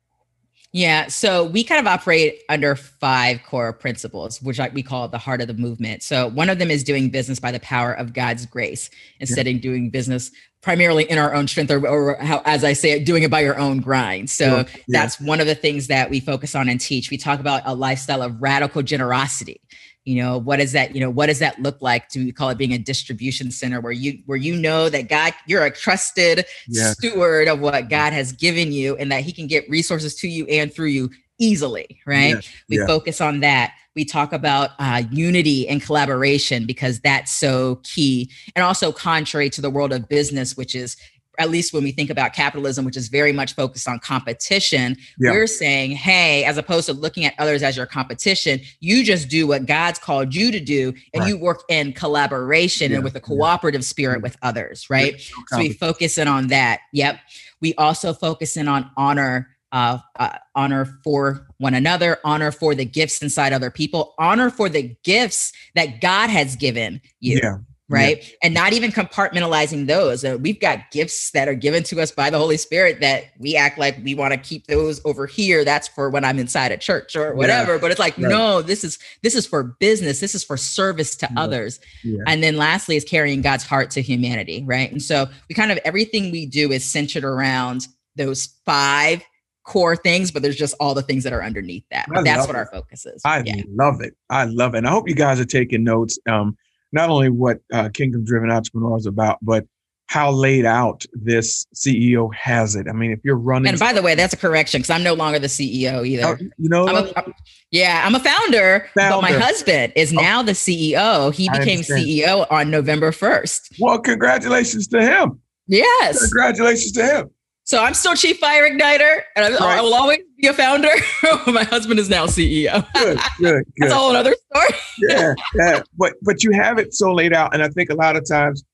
Yeah, 0.75 1.07
so 1.07 1.45
we 1.45 1.62
kind 1.62 1.81
of 1.81 1.87
operate 1.87 2.43
under 2.49 2.75
five 2.75 3.40
core 3.45 3.73
principles, 3.73 4.43
which 4.43 4.59
like 4.59 4.75
we 4.75 4.83
call 4.83 5.07
the 5.07 5.19
heart 5.19 5.40
of 5.40 5.47
the 5.47 5.54
movement. 5.54 6.02
So 6.02 6.26
one 6.26 6.50
of 6.50 6.59
them 6.59 6.69
is 6.69 6.83
doing 6.83 7.11
business 7.11 7.38
by 7.38 7.52
the 7.52 7.61
power 7.61 7.93
of 7.93 8.12
God's 8.12 8.45
grace 8.45 8.90
instead 9.21 9.47
yeah. 9.47 9.54
of 9.54 9.61
doing 9.61 9.88
business 9.88 10.33
primarily 10.64 11.04
in 11.04 11.18
our 11.18 11.35
own 11.35 11.47
strength 11.47 11.71
or, 11.71 11.87
or, 11.87 12.16
how 12.16 12.40
as 12.47 12.64
i 12.64 12.73
say 12.73 12.92
it 12.92 13.04
doing 13.04 13.23
it 13.23 13.30
by 13.30 13.40
your 13.40 13.59
own 13.59 13.80
grind. 13.80 14.30
So 14.30 14.56
yeah. 14.56 14.64
that's 14.88 15.21
one 15.21 15.40
of 15.40 15.47
the 15.47 15.54
things 15.54 15.88
that 15.88 16.09
we 16.09 16.21
focus 16.21 16.54
on 16.54 16.71
and 16.71 16.80
teach. 16.80 17.11
We 17.11 17.18
talk 17.18 17.38
about 17.38 17.62
a 17.66 17.75
lifestyle 17.75 18.23
of 18.23 18.40
radical 18.40 18.83
generosity. 18.83 19.61
You 20.04 20.23
know 20.23 20.38
what 20.38 20.61
is 20.61 20.73
that 20.73 20.94
you 20.94 21.00
know 21.00 21.11
what 21.11 21.26
does 21.26 21.38
that 21.38 21.61
look 21.61 21.80
like? 21.80 22.09
Do 22.09 22.25
we 22.25 22.33
call 22.33 22.49
it 22.49 22.59
being 22.59 22.73
a 22.73 22.78
distribution 22.78 23.50
center 23.50 23.80
where 23.80 23.92
you 23.92 24.21
where 24.26 24.38
you 24.38 24.56
know 24.56 24.88
that 24.88 25.09
god 25.09 25.35
you're 25.47 25.64
a 25.64 25.71
trusted 25.71 26.47
steward 26.71 27.49
of 27.49 27.61
what 27.61 27.88
god 27.88 28.12
has 28.12 28.33
given 28.33 28.73
you 28.73 28.97
and 28.97 29.12
that 29.12 29.23
he 29.23 29.33
can 29.33 29.47
get 29.47 29.68
resources 29.68 30.14
to 30.16 30.28
you 30.28 30.47
and 30.47 30.73
through 30.75 30.88
you 30.88 31.11
easily 31.38 32.00
right? 32.06 32.35
Yes. 32.35 32.49
we 32.68 32.78
yeah. 32.78 32.87
focus 32.87 33.21
on 33.21 33.40
that 33.40 33.75
we 33.95 34.05
talk 34.05 34.33
about 34.33 34.71
uh, 34.79 35.03
unity 35.11 35.69
and 35.69 35.83
collaboration 35.83 36.67
because 36.67 37.01
that's 37.01 37.33
so 37.33 37.77
key 37.83 38.31
and 38.55 38.65
also 38.65 38.93
contrary 38.93 39.51
to 39.51 39.61
the 39.61 39.71
world 39.71 39.93
of 39.93 40.09
business 40.09 40.57
which 40.57 40.75
is 40.75 40.97
at 41.39 41.51
least 41.51 41.73
when 41.73 41.83
we 41.83 41.91
think 41.91 42.11
about 42.11 42.33
capitalism 42.33 42.85
which 42.85 42.97
is 42.97 43.09
very 43.09 43.33
much 43.33 43.55
focused 43.55 43.89
on 43.89 43.99
competition 43.99 44.97
yeah. 45.19 45.31
we're 45.31 45.47
saying 45.47 45.91
hey 45.91 46.45
as 46.45 46.57
opposed 46.57 46.87
to 46.87 46.93
looking 46.93 47.25
at 47.25 47.35
others 47.39 47.63
as 47.63 47.77
your 47.77 47.87
competition 47.87 48.61
you 48.81 49.05
just 49.05 49.29
do 49.29 49.47
what 49.47 49.67
god's 49.67 49.99
called 49.99 50.35
you 50.35 50.51
to 50.51 50.61
do 50.61 50.93
and 51.13 51.23
right. 51.23 51.29
you 51.29 51.39
work 51.39 51.63
in 51.69 51.93
collaboration 51.93 52.91
yeah. 52.91 52.97
and 52.97 53.05
with 53.05 53.17
a 53.17 53.21
cooperative 53.21 53.85
spirit 53.85 54.23
with 54.23 54.37
others 54.43 54.89
right 54.91 55.21
so 55.49 55.59
we 55.59 55.73
focus 55.73 56.19
in 56.19 56.29
on 56.29 56.49
that 56.49 56.81
yep 56.93 57.19
we 57.61 57.75
also 57.77 58.13
focus 58.13 58.57
in 58.57 58.69
on 58.69 58.91
honor 58.97 59.54
uh, 59.75 59.99
uh, 60.21 60.38
honor 60.54 60.87
for 61.02 61.49
one 61.59 61.75
another, 61.75 62.19
honor 62.25 62.52
for 62.52 62.76
the 62.76 62.85
gifts 62.85 63.21
inside 63.21 63.52
other 63.52 63.71
people, 63.71 64.14
honor 64.19 64.49
for 64.49 64.69
the 64.69 64.97
gifts 65.02 65.52
that 65.75 66.00
God 66.00 66.31
has 66.31 66.54
given 66.54 67.02
you. 67.19 67.40
Yeah. 67.43 67.57
Right. 67.87 68.19
Yeah. 68.23 68.35
And 68.45 68.54
not 68.54 68.73
even 68.73 68.93
compartmentalizing 68.93 69.87
those. 69.87 70.25
Uh, 70.25 70.38
we've 70.40 70.59
got 70.59 70.90
gifts 70.90 71.33
that 71.33 71.49
are 71.49 71.54
given 71.54 71.83
to 71.83 72.00
us 72.00 72.11
by 72.11 72.31
the 72.31 72.38
Holy 72.38 72.57
Spirit 72.57 73.00
that 73.00 73.25
we 73.38 73.57
act 73.57 73.76
like 73.76 73.99
we 74.02 74.14
want 74.14 74.33
to 74.33 74.38
keep 74.38 74.69
those 74.69 75.04
over 75.04 75.26
here. 75.26 75.64
That's 75.64 75.88
for 75.88 76.09
when 76.09 76.25
I'm 76.25 76.38
inside 76.38 76.73
a 76.73 76.78
church 76.78 77.14
or 77.14 77.35
whatever. 77.35 77.75
Yeah. 77.75 77.81
But 77.81 77.90
it's 77.90 78.00
like, 78.00 78.16
right. 78.16 78.31
no, 78.31 78.62
this 78.62 78.85
is 78.85 78.99
this 79.23 79.35
is 79.35 79.47
for 79.47 79.64
business. 79.64 80.21
This 80.21 80.35
is 80.35 80.43
for 80.43 80.57
service 80.57 81.14
to 81.16 81.28
others. 81.37 81.78
And 82.26 82.43
then 82.43 82.57
lastly 82.57 82.97
is 82.97 83.04
carrying 83.04 83.43
God's 83.43 83.64
heart 83.64 83.90
to 83.90 84.00
humanity. 84.00 84.64
Right. 84.64 84.90
And 84.90 85.02
so 85.02 85.26
we 85.50 85.54
kind 85.54 85.71
of 85.71 85.78
everything 85.85 86.31
we 86.31 86.47
do 86.47 86.73
is 86.73 86.87
centered 86.87 87.25
around 87.25 87.88
those 88.16 88.54
five 88.64 89.23
core 89.64 89.97
things, 89.97 90.30
but 90.30 90.42
there's 90.42 90.56
just 90.56 90.75
all 90.78 90.94
the 90.94 91.02
things 91.02 91.25
that 91.25 91.33
are 91.33 91.42
underneath 91.42 91.85
that. 91.90 92.06
But 92.09 92.25
that's 92.25 92.47
what 92.47 92.56
it. 92.56 92.59
our 92.59 92.66
focus 92.66 93.06
is. 93.06 93.23
I 93.25 93.42
yeah. 93.44 93.62
love 93.71 94.00
it. 94.00 94.14
I 94.30 94.44
love 94.44 94.75
it. 94.75 94.78
And 94.78 94.87
I 94.87 94.90
hope 94.90 95.09
you 95.09 95.14
guys 95.14 95.40
are 95.40 95.44
taking 95.44 95.85
notes. 95.85 96.18
Um, 96.28 96.56
not 96.92 97.11
only 97.11 97.28
what 97.28 97.59
uh, 97.73 97.88
Kingdom 97.92 98.25
Driven 98.25 98.50
Entrepreneur 98.50 98.97
is 98.97 99.06
about, 99.06 99.38
but 99.42 99.66
how 100.06 100.30
laid 100.30 100.64
out 100.64 101.04
this 101.12 101.66
CEO 101.75 102.33
has 102.35 102.76
it. 102.76 102.87
I 102.88 102.92
mean, 102.92 103.11
if 103.11 103.21
you're 103.25 103.37
running, 103.37 103.71
and 103.71 103.78
by 103.80 103.92
the 103.92 104.02
way, 104.02 104.14
that's 104.14 104.35
a 104.35 104.37
correction 104.37 104.80
because 104.80 104.90
I'm 104.90 105.02
no 105.02 105.14
longer 105.14 105.38
the 105.38 105.47
CEO 105.47 106.06
either. 106.06 106.26
Oh, 106.26 106.37
you 106.59 106.68
know, 106.68 106.87
I'm 106.87 107.06
a, 107.06 107.12
I'm, 107.16 107.35
yeah, 107.71 108.02
I'm 108.04 108.14
a 108.14 108.21
founder, 108.21 108.88
founder, 108.97 109.16
but 109.16 109.23
my 109.23 109.33
husband 109.33 109.92
is 109.97 110.12
oh. 110.12 110.21
now 110.21 110.42
the 110.42 110.52
CEO. 110.52 111.35
He 111.35 111.49
became 111.49 111.80
CEO 111.80 112.47
on 112.50 112.71
November 112.71 113.11
1st. 113.11 113.78
Well, 113.80 113.99
congratulations 113.99 114.87
to 114.88 115.02
him. 115.02 115.40
Yes, 115.66 116.21
congratulations 116.21 116.92
to 116.92 117.04
him. 117.04 117.30
So 117.66 117.83
I'm 117.83 117.94
still 117.94 118.14
chief 118.14 118.38
fire 118.38 118.68
igniter, 118.68 119.23
and 119.37 119.44
I, 119.44 119.50
right. 119.52 119.78
I 119.78 119.80
will 119.80 119.94
always 119.94 120.21
be 120.37 120.49
a 120.49 120.52
founder. 120.52 120.90
My 121.47 121.64
husband 121.64 121.99
is 121.99 122.11
now 122.11 122.26
CEO. 122.26 122.87
Good, 122.94 123.18
good, 123.38 123.64
good. 123.64 123.64
That's 123.78 123.92
a 123.92 123.97
whole 123.97 124.14
other 124.14 124.35
story. 124.50 124.80
yeah, 125.09 125.35
yeah. 125.54 125.83
But 125.97 126.14
but 126.23 126.44
you 126.44 126.52
have 126.52 126.78
it 126.78 126.92
so 126.92 127.12
laid 127.12 127.33
out, 127.33 127.54
and 127.54 127.62
I 127.62 127.68
think 127.68 127.88
a 127.88 127.94
lot 127.94 128.16
of 128.16 128.28
times 128.28 128.64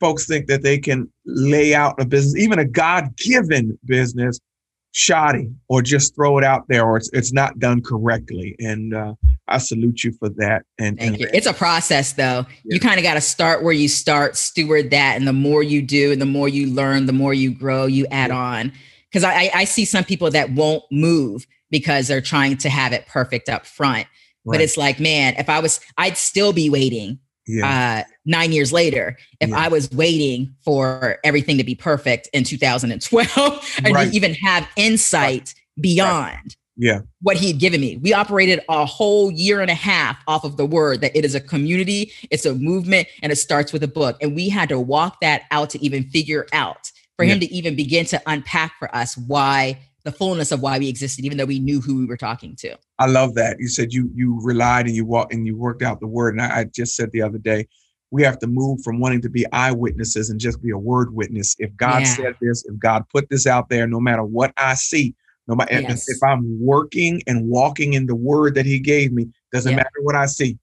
folks 0.00 0.26
think 0.26 0.48
that 0.48 0.62
they 0.62 0.78
can 0.78 1.08
lay 1.24 1.74
out 1.74 1.94
a 2.00 2.04
business, 2.04 2.36
even 2.42 2.58
a 2.58 2.64
God-given 2.64 3.78
business, 3.84 4.40
shoddy 4.94 5.50
or 5.68 5.82
just 5.82 6.14
throw 6.14 6.38
it 6.38 6.44
out 6.44 6.66
there 6.68 6.84
or 6.84 6.96
it's, 6.96 7.10
it's 7.12 7.32
not 7.32 7.58
done 7.58 7.82
correctly 7.82 8.54
and 8.60 8.94
uh, 8.94 9.12
i 9.48 9.58
salute 9.58 10.04
you 10.04 10.12
for 10.12 10.28
that 10.28 10.62
and, 10.78 11.00
and 11.00 11.16
it's 11.20 11.46
a 11.46 11.52
process 11.52 12.12
though 12.14 12.46
yeah. 12.64 12.74
you 12.74 12.80
kind 12.80 12.98
of 12.98 13.02
got 13.02 13.14
to 13.14 13.20
start 13.20 13.62
where 13.62 13.72
you 13.72 13.88
start 13.88 14.36
steward 14.36 14.90
that 14.90 15.16
and 15.16 15.26
the 15.26 15.32
more 15.32 15.62
you 15.62 15.82
do 15.82 16.12
and 16.12 16.20
the 16.20 16.26
more 16.26 16.48
you 16.48 16.66
learn 16.68 17.06
the 17.06 17.12
more 17.12 17.34
you 17.34 17.52
grow 17.52 17.86
you 17.86 18.06
add 18.10 18.30
yeah. 18.30 18.36
on 18.36 18.72
because 19.10 19.24
I, 19.24 19.50
I 19.54 19.64
see 19.64 19.84
some 19.84 20.02
people 20.02 20.30
that 20.30 20.50
won't 20.50 20.82
move 20.90 21.46
because 21.70 22.08
they're 22.08 22.20
trying 22.20 22.56
to 22.58 22.68
have 22.68 22.92
it 22.92 23.06
perfect 23.06 23.48
up 23.48 23.66
front 23.66 24.06
right. 24.44 24.54
but 24.54 24.60
it's 24.60 24.76
like 24.76 24.98
man 24.98 25.34
if 25.38 25.48
i 25.48 25.60
was 25.60 25.80
i'd 25.98 26.16
still 26.16 26.52
be 26.52 26.70
waiting 26.70 27.18
yeah. 27.46 28.04
uh, 28.06 28.10
nine 28.24 28.52
years 28.52 28.72
later 28.72 29.16
if 29.40 29.50
yeah. 29.50 29.56
I 29.56 29.68
was 29.68 29.90
waiting 29.90 30.54
for 30.64 31.18
everything 31.24 31.58
to 31.58 31.64
be 31.64 31.74
perfect 31.74 32.28
in 32.32 32.44
2012 32.44 33.80
and 33.84 33.94
right. 33.94 34.12
even 34.12 34.34
have 34.34 34.68
insight 34.76 35.54
right. 35.54 35.54
beyond. 35.80 36.56
Yeah. 36.76 37.00
what 37.22 37.36
he 37.36 37.48
had 37.48 37.58
given 37.58 37.80
me. 37.80 37.96
We 37.98 38.12
operated 38.12 38.60
a 38.68 38.84
whole 38.84 39.30
year 39.30 39.60
and 39.60 39.70
a 39.70 39.74
half 39.74 40.18
off 40.26 40.44
of 40.44 40.56
the 40.56 40.66
word 40.66 41.00
that 41.00 41.16
it 41.16 41.24
is 41.24 41.34
a 41.34 41.40
community, 41.40 42.12
it's 42.30 42.46
a 42.46 42.54
movement, 42.54 43.08
and 43.22 43.32
it 43.32 43.36
starts 43.36 43.72
with 43.72 43.82
a 43.82 43.88
book. 43.88 44.16
And 44.20 44.34
we 44.34 44.48
had 44.48 44.68
to 44.70 44.80
walk 44.80 45.20
that 45.20 45.42
out 45.50 45.70
to 45.70 45.84
even 45.84 46.04
figure 46.10 46.46
out 46.52 46.90
for 47.16 47.24
yeah. 47.24 47.34
him 47.34 47.40
to 47.40 47.54
even 47.54 47.76
begin 47.76 48.06
to 48.06 48.20
unpack 48.26 48.78
for 48.78 48.94
us 48.94 49.16
why 49.16 49.78
the 50.04 50.12
fullness 50.12 50.52
of 50.52 50.60
why 50.60 50.78
we 50.78 50.88
existed, 50.88 51.24
even 51.24 51.38
though 51.38 51.46
we 51.46 51.58
knew 51.58 51.80
who 51.80 51.96
we 51.96 52.06
were 52.06 52.16
talking 52.16 52.54
to. 52.56 52.76
I 52.98 53.06
love 53.06 53.34
that. 53.34 53.58
You 53.58 53.68
said 53.68 53.92
you 53.92 54.10
you 54.14 54.38
relied 54.42 54.86
and 54.86 54.94
you 54.94 55.04
walked 55.04 55.32
and 55.32 55.46
you 55.46 55.56
worked 55.56 55.82
out 55.82 56.00
the 56.00 56.06
word. 56.06 56.34
And 56.34 56.42
I, 56.42 56.60
I, 56.60 56.64
just 56.64 56.94
said 56.94 57.10
the 57.10 57.22
other 57.22 57.38
day, 57.38 57.66
we 58.10 58.22
have 58.22 58.38
to 58.40 58.46
move 58.46 58.82
from 58.84 59.00
wanting 59.00 59.22
to 59.22 59.30
be 59.30 59.50
eyewitnesses 59.50 60.28
and 60.28 60.38
just 60.38 60.62
be 60.62 60.70
a 60.70 60.78
word 60.78 61.14
witness. 61.14 61.56
If 61.58 61.74
God 61.76 62.02
yeah. 62.02 62.14
said 62.14 62.36
this, 62.40 62.64
if 62.66 62.78
God 62.78 63.04
put 63.08 63.30
this 63.30 63.46
out 63.46 63.70
there, 63.70 63.86
no 63.86 63.98
matter 63.98 64.22
what 64.22 64.52
I 64.58 64.74
see, 64.74 65.14
no 65.46 65.54
matter 65.54 65.80
yes. 65.80 66.08
if 66.08 66.22
I'm 66.22 66.58
working 66.60 67.22
and 67.26 67.48
walking 67.48 67.92
in 67.92 68.06
the 68.06 68.14
word 68.14 68.54
that 68.54 68.66
He 68.66 68.78
gave 68.78 69.12
me, 69.12 69.28
doesn't 69.52 69.70
yeah. 69.70 69.76
matter 69.76 70.02
what 70.02 70.16
I 70.16 70.26
see. 70.26 70.58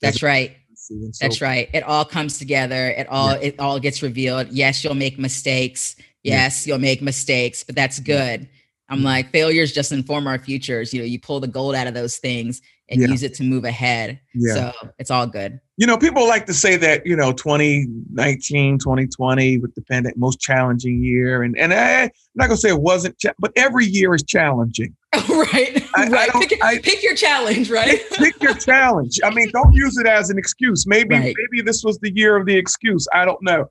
That's 0.00 0.22
right. 0.22 0.56
So, 0.74 0.94
That's 1.20 1.40
right. 1.40 1.70
It 1.72 1.84
all 1.84 2.04
comes 2.04 2.38
together. 2.38 2.88
It 2.88 3.08
all 3.08 3.30
yeah. 3.32 3.48
it 3.48 3.60
all 3.60 3.78
gets 3.78 4.02
revealed. 4.02 4.48
Yes, 4.50 4.82
you'll 4.82 4.94
make 4.94 5.16
mistakes. 5.16 5.94
Yes, 6.24 6.66
you'll 6.66 6.78
make 6.78 7.02
mistakes, 7.02 7.62
but 7.62 7.76
that's 7.76 8.00
good 8.00 8.48
I'm 8.92 9.02
like, 9.02 9.30
failures 9.30 9.72
just 9.72 9.90
inform 9.90 10.26
our 10.26 10.38
futures. 10.38 10.92
You 10.92 11.00
know, 11.00 11.06
you 11.06 11.18
pull 11.18 11.40
the 11.40 11.48
gold 11.48 11.74
out 11.74 11.86
of 11.86 11.94
those 11.94 12.18
things 12.18 12.60
and 12.90 13.00
yeah. 13.00 13.08
use 13.08 13.22
it 13.22 13.32
to 13.36 13.42
move 13.42 13.64
ahead. 13.64 14.20
Yeah. 14.34 14.54
So 14.54 14.90
it's 14.98 15.10
all 15.10 15.26
good. 15.26 15.58
You 15.78 15.86
know, 15.86 15.96
people 15.96 16.28
like 16.28 16.44
to 16.44 16.52
say 16.52 16.76
that, 16.76 17.06
you 17.06 17.16
know, 17.16 17.32
2019, 17.32 18.78
2020 18.78 19.58
with 19.58 19.74
the 19.74 19.80
pandemic, 19.80 20.18
most 20.18 20.40
challenging 20.40 21.02
year. 21.02 21.42
And 21.42 21.56
and 21.58 21.72
eh, 21.72 21.76
I, 21.76 22.02
am 22.02 22.10
not 22.34 22.48
gonna 22.48 22.58
say 22.58 22.68
it 22.68 22.82
wasn't, 22.82 23.18
cha- 23.18 23.32
but 23.38 23.52
every 23.56 23.86
year 23.86 24.14
is 24.14 24.22
challenging. 24.22 24.94
Oh, 25.14 25.46
right. 25.52 25.82
I, 25.94 26.08
right. 26.08 26.34
I 26.34 26.46
pick, 26.46 26.64
I, 26.64 26.78
pick, 26.78 27.02
your 27.02 27.14
challenge, 27.14 27.70
right? 27.70 28.00
Pick, 28.12 28.18
pick, 28.18 28.42
your 28.42 28.54
challenge. 28.54 29.20
I 29.22 29.28
mean, 29.28 29.50
don't 29.52 29.74
use 29.74 29.98
it 29.98 30.06
as 30.06 30.30
an 30.30 30.38
excuse. 30.38 30.86
Maybe 30.86 31.14
right. 31.14 31.34
maybe 31.36 31.62
this 31.62 31.84
was 31.84 31.98
the 31.98 32.10
year 32.16 32.34
of 32.38 32.46
the 32.46 32.56
excuse. 32.56 33.06
I 33.12 33.26
don't 33.26 33.42
know 33.42 33.68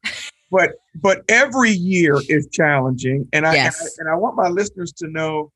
but 0.52 0.74
but 0.96 1.24
every 1.30 1.72
year 1.72 2.18
is 2.30 2.48
challenging 2.52 3.28
and 3.34 3.48
I, 3.48 3.56
yes. 3.56 3.80
and 3.80 3.88
I, 3.88 3.92
and 4.00 4.10
I 4.10 4.16
want 4.20 4.36
my 4.36 4.50
listeners 4.50 4.92
to 4.98 5.08
know 5.08 5.52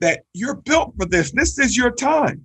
that 0.00 0.24
you're 0.34 0.56
built 0.56 0.92
for 0.98 1.06
this. 1.06 1.30
This 1.30 1.58
is 1.58 1.76
your 1.76 1.92
time. 1.92 2.44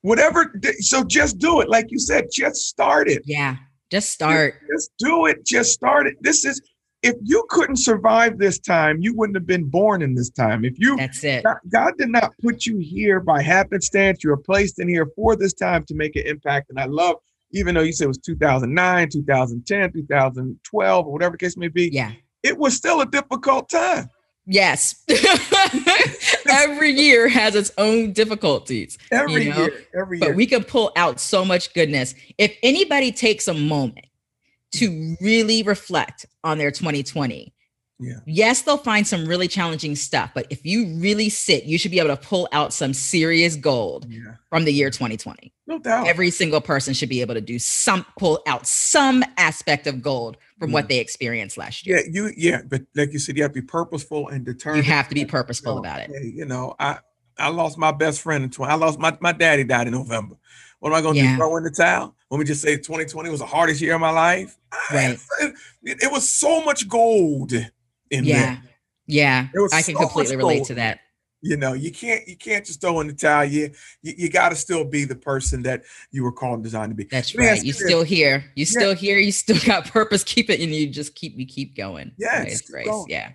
Whatever 0.00 0.52
so 0.78 1.04
just 1.04 1.38
do 1.38 1.60
it. 1.60 1.68
Like 1.68 1.86
you 1.90 1.98
said 1.98 2.28
just 2.32 2.66
start 2.66 3.08
it. 3.08 3.22
Yeah 3.24 3.56
just 3.90 4.10
start. 4.10 4.54
just, 4.60 4.70
just 4.72 4.90
do 4.98 5.26
it. 5.26 5.46
Just 5.46 5.72
start 5.72 6.08
it. 6.08 6.16
This 6.20 6.44
is 6.44 6.60
if 7.02 7.14
you 7.22 7.44
couldn't 7.50 7.76
survive 7.76 8.38
this 8.38 8.58
time 8.58 8.98
you 9.00 9.14
wouldn't 9.14 9.36
have 9.36 9.46
been 9.46 9.68
born 9.68 10.02
in 10.02 10.14
this 10.14 10.30
time. 10.30 10.64
If 10.64 10.78
you 10.78 10.96
that's 10.96 11.22
it. 11.22 11.44
God, 11.44 11.58
God 11.68 11.92
did 11.98 12.08
not 12.08 12.32
put 12.42 12.64
you 12.64 12.78
here 12.78 13.20
by 13.20 13.42
happenstance. 13.42 14.24
You 14.24 14.30
were 14.30 14.38
placed 14.38 14.80
in 14.80 14.88
here 14.88 15.06
for 15.14 15.36
this 15.36 15.52
time 15.52 15.84
to 15.84 15.94
make 15.94 16.16
an 16.16 16.26
impact 16.26 16.70
and 16.70 16.80
i 16.80 16.86
love 16.86 17.16
even 17.56 17.74
though 17.74 17.82
you 17.82 17.92
said 17.92 18.04
it 18.04 18.08
was 18.08 18.18
2009, 18.18 19.08
2010, 19.08 19.92
2012, 19.92 21.06
or 21.06 21.12
whatever 21.12 21.32
the 21.32 21.38
case 21.38 21.56
may 21.56 21.68
be. 21.68 21.88
Yeah. 21.92 22.12
It 22.42 22.56
was 22.56 22.74
still 22.74 23.00
a 23.00 23.06
difficult 23.06 23.68
time. 23.68 24.10
Yes. 24.46 25.02
every 26.48 26.90
year 26.90 27.28
has 27.28 27.54
its 27.54 27.72
own 27.78 28.12
difficulties. 28.12 28.96
Every 29.10 29.44
you 29.44 29.50
know? 29.50 29.58
year. 29.58 29.86
Every 29.98 30.18
year. 30.20 30.28
But 30.28 30.36
we 30.36 30.46
can 30.46 30.62
pull 30.62 30.92
out 30.94 31.18
so 31.18 31.44
much 31.44 31.74
goodness. 31.74 32.14
If 32.38 32.56
anybody 32.62 33.10
takes 33.10 33.48
a 33.48 33.54
moment 33.54 34.06
to 34.74 35.16
really 35.20 35.62
reflect 35.62 36.26
on 36.44 36.58
their 36.58 36.70
2020, 36.70 37.52
yeah. 37.98 38.18
Yes, 38.26 38.62
they'll 38.62 38.76
find 38.76 39.06
some 39.06 39.26
really 39.26 39.48
challenging 39.48 39.96
stuff, 39.96 40.30
but 40.34 40.46
if 40.50 40.66
you 40.66 40.98
really 40.98 41.30
sit, 41.30 41.64
you 41.64 41.78
should 41.78 41.90
be 41.90 41.98
able 41.98 42.14
to 42.14 42.16
pull 42.16 42.46
out 42.52 42.74
some 42.74 42.92
serious 42.92 43.56
gold 43.56 44.06
yeah. 44.10 44.34
from 44.50 44.66
the 44.66 44.72
year 44.72 44.90
2020. 44.90 45.52
No 45.66 45.78
doubt. 45.78 46.06
Every 46.06 46.30
single 46.30 46.60
person 46.60 46.92
should 46.92 47.08
be 47.08 47.22
able 47.22 47.34
to 47.34 47.40
do 47.40 47.58
some 47.58 48.04
pull 48.18 48.42
out 48.46 48.66
some 48.66 49.24
aspect 49.38 49.86
of 49.86 50.02
gold 50.02 50.36
from 50.58 50.70
yeah. 50.70 50.74
what 50.74 50.84
mm. 50.84 50.88
they 50.88 50.98
experienced 50.98 51.56
last 51.56 51.86
year. 51.86 51.98
Yeah, 51.98 52.04
you 52.10 52.32
yeah, 52.36 52.62
but 52.68 52.82
like 52.94 53.12
you 53.12 53.18
said, 53.18 53.36
you 53.36 53.42
have 53.42 53.52
to 53.52 53.62
be 53.62 53.66
purposeful 53.66 54.28
and 54.28 54.44
determined. 54.44 54.84
You 54.84 54.92
have 54.92 55.08
to 55.08 55.14
be 55.14 55.24
purposeful 55.24 55.78
about 55.78 56.00
it. 56.00 56.10
You 56.22 56.44
know, 56.44 56.76
I 56.78 56.98
I 57.38 57.48
lost 57.48 57.78
my 57.78 57.92
best 57.92 58.20
friend 58.20 58.44
in 58.44 58.50
20. 58.50 58.70
I 58.70 58.76
lost 58.76 58.98
my 58.98 59.16
my 59.20 59.32
daddy 59.32 59.64
died 59.64 59.86
in 59.86 59.94
November. 59.94 60.36
What 60.80 60.90
am 60.90 60.96
I 60.96 61.00
going 61.00 61.14
to 61.14 61.22
Yeah. 61.22 61.32
do? 61.32 61.36
Throw 61.38 61.56
in 61.56 61.64
the 61.64 61.70
towel? 61.70 62.14
Let 62.30 62.38
me 62.38 62.44
just 62.44 62.60
say 62.60 62.76
2020 62.76 63.30
was 63.30 63.40
the 63.40 63.46
hardest 63.46 63.80
year 63.80 63.94
of 63.94 64.00
my 64.00 64.10
life. 64.10 64.56
Right. 64.92 65.18
It, 65.40 65.54
it 66.02 66.12
was 66.12 66.28
so 66.28 66.62
much 66.62 66.86
gold 66.86 67.52
in 68.10 68.24
Yeah. 68.24 68.34
there. 68.46 68.62
Yeah. 69.06 69.48
There 69.52 69.64
I 69.72 69.82
can 69.82 69.94
so 69.94 70.00
completely 70.00 70.36
relate 70.36 70.64
to 70.64 70.74
that. 70.74 71.00
You 71.42 71.56
know, 71.56 71.74
you 71.74 71.92
can't 71.92 72.26
you 72.26 72.36
can't 72.36 72.64
just 72.64 72.80
throw 72.80 72.98
in 73.00 73.06
the 73.06 73.12
towel. 73.12 73.44
You 73.44 73.70
you, 74.02 74.14
you 74.16 74.30
got 74.30 74.48
to 74.48 74.56
still 74.56 74.84
be 74.84 75.04
the 75.04 75.14
person 75.14 75.62
that 75.62 75.82
you 76.10 76.24
were 76.24 76.32
called 76.32 76.54
and 76.54 76.64
designed 76.64 76.90
to 76.90 76.96
be. 76.96 77.04
That's 77.04 77.34
Let 77.34 77.46
right. 77.50 77.64
You 77.64 77.72
still 77.72 78.02
here. 78.02 78.44
You 78.56 78.62
Yeah. 78.62 78.78
still 78.80 78.94
here. 78.94 79.18
You 79.18 79.30
still 79.32 79.58
got 79.64 79.86
purpose. 79.86 80.24
Keep 80.24 80.50
it, 80.50 80.60
and 80.60 80.74
you 80.74 80.88
just 80.88 81.14
keep 81.14 81.38
you 81.38 81.46
keep 81.46 81.76
going. 81.76 82.12
Yeah, 82.16 82.38
By 82.38 82.44
just 82.46 82.50
His 82.52 82.60
keep 82.62 82.70
grace. 82.70 82.86
going. 82.86 83.06
Yeah. 83.10 83.32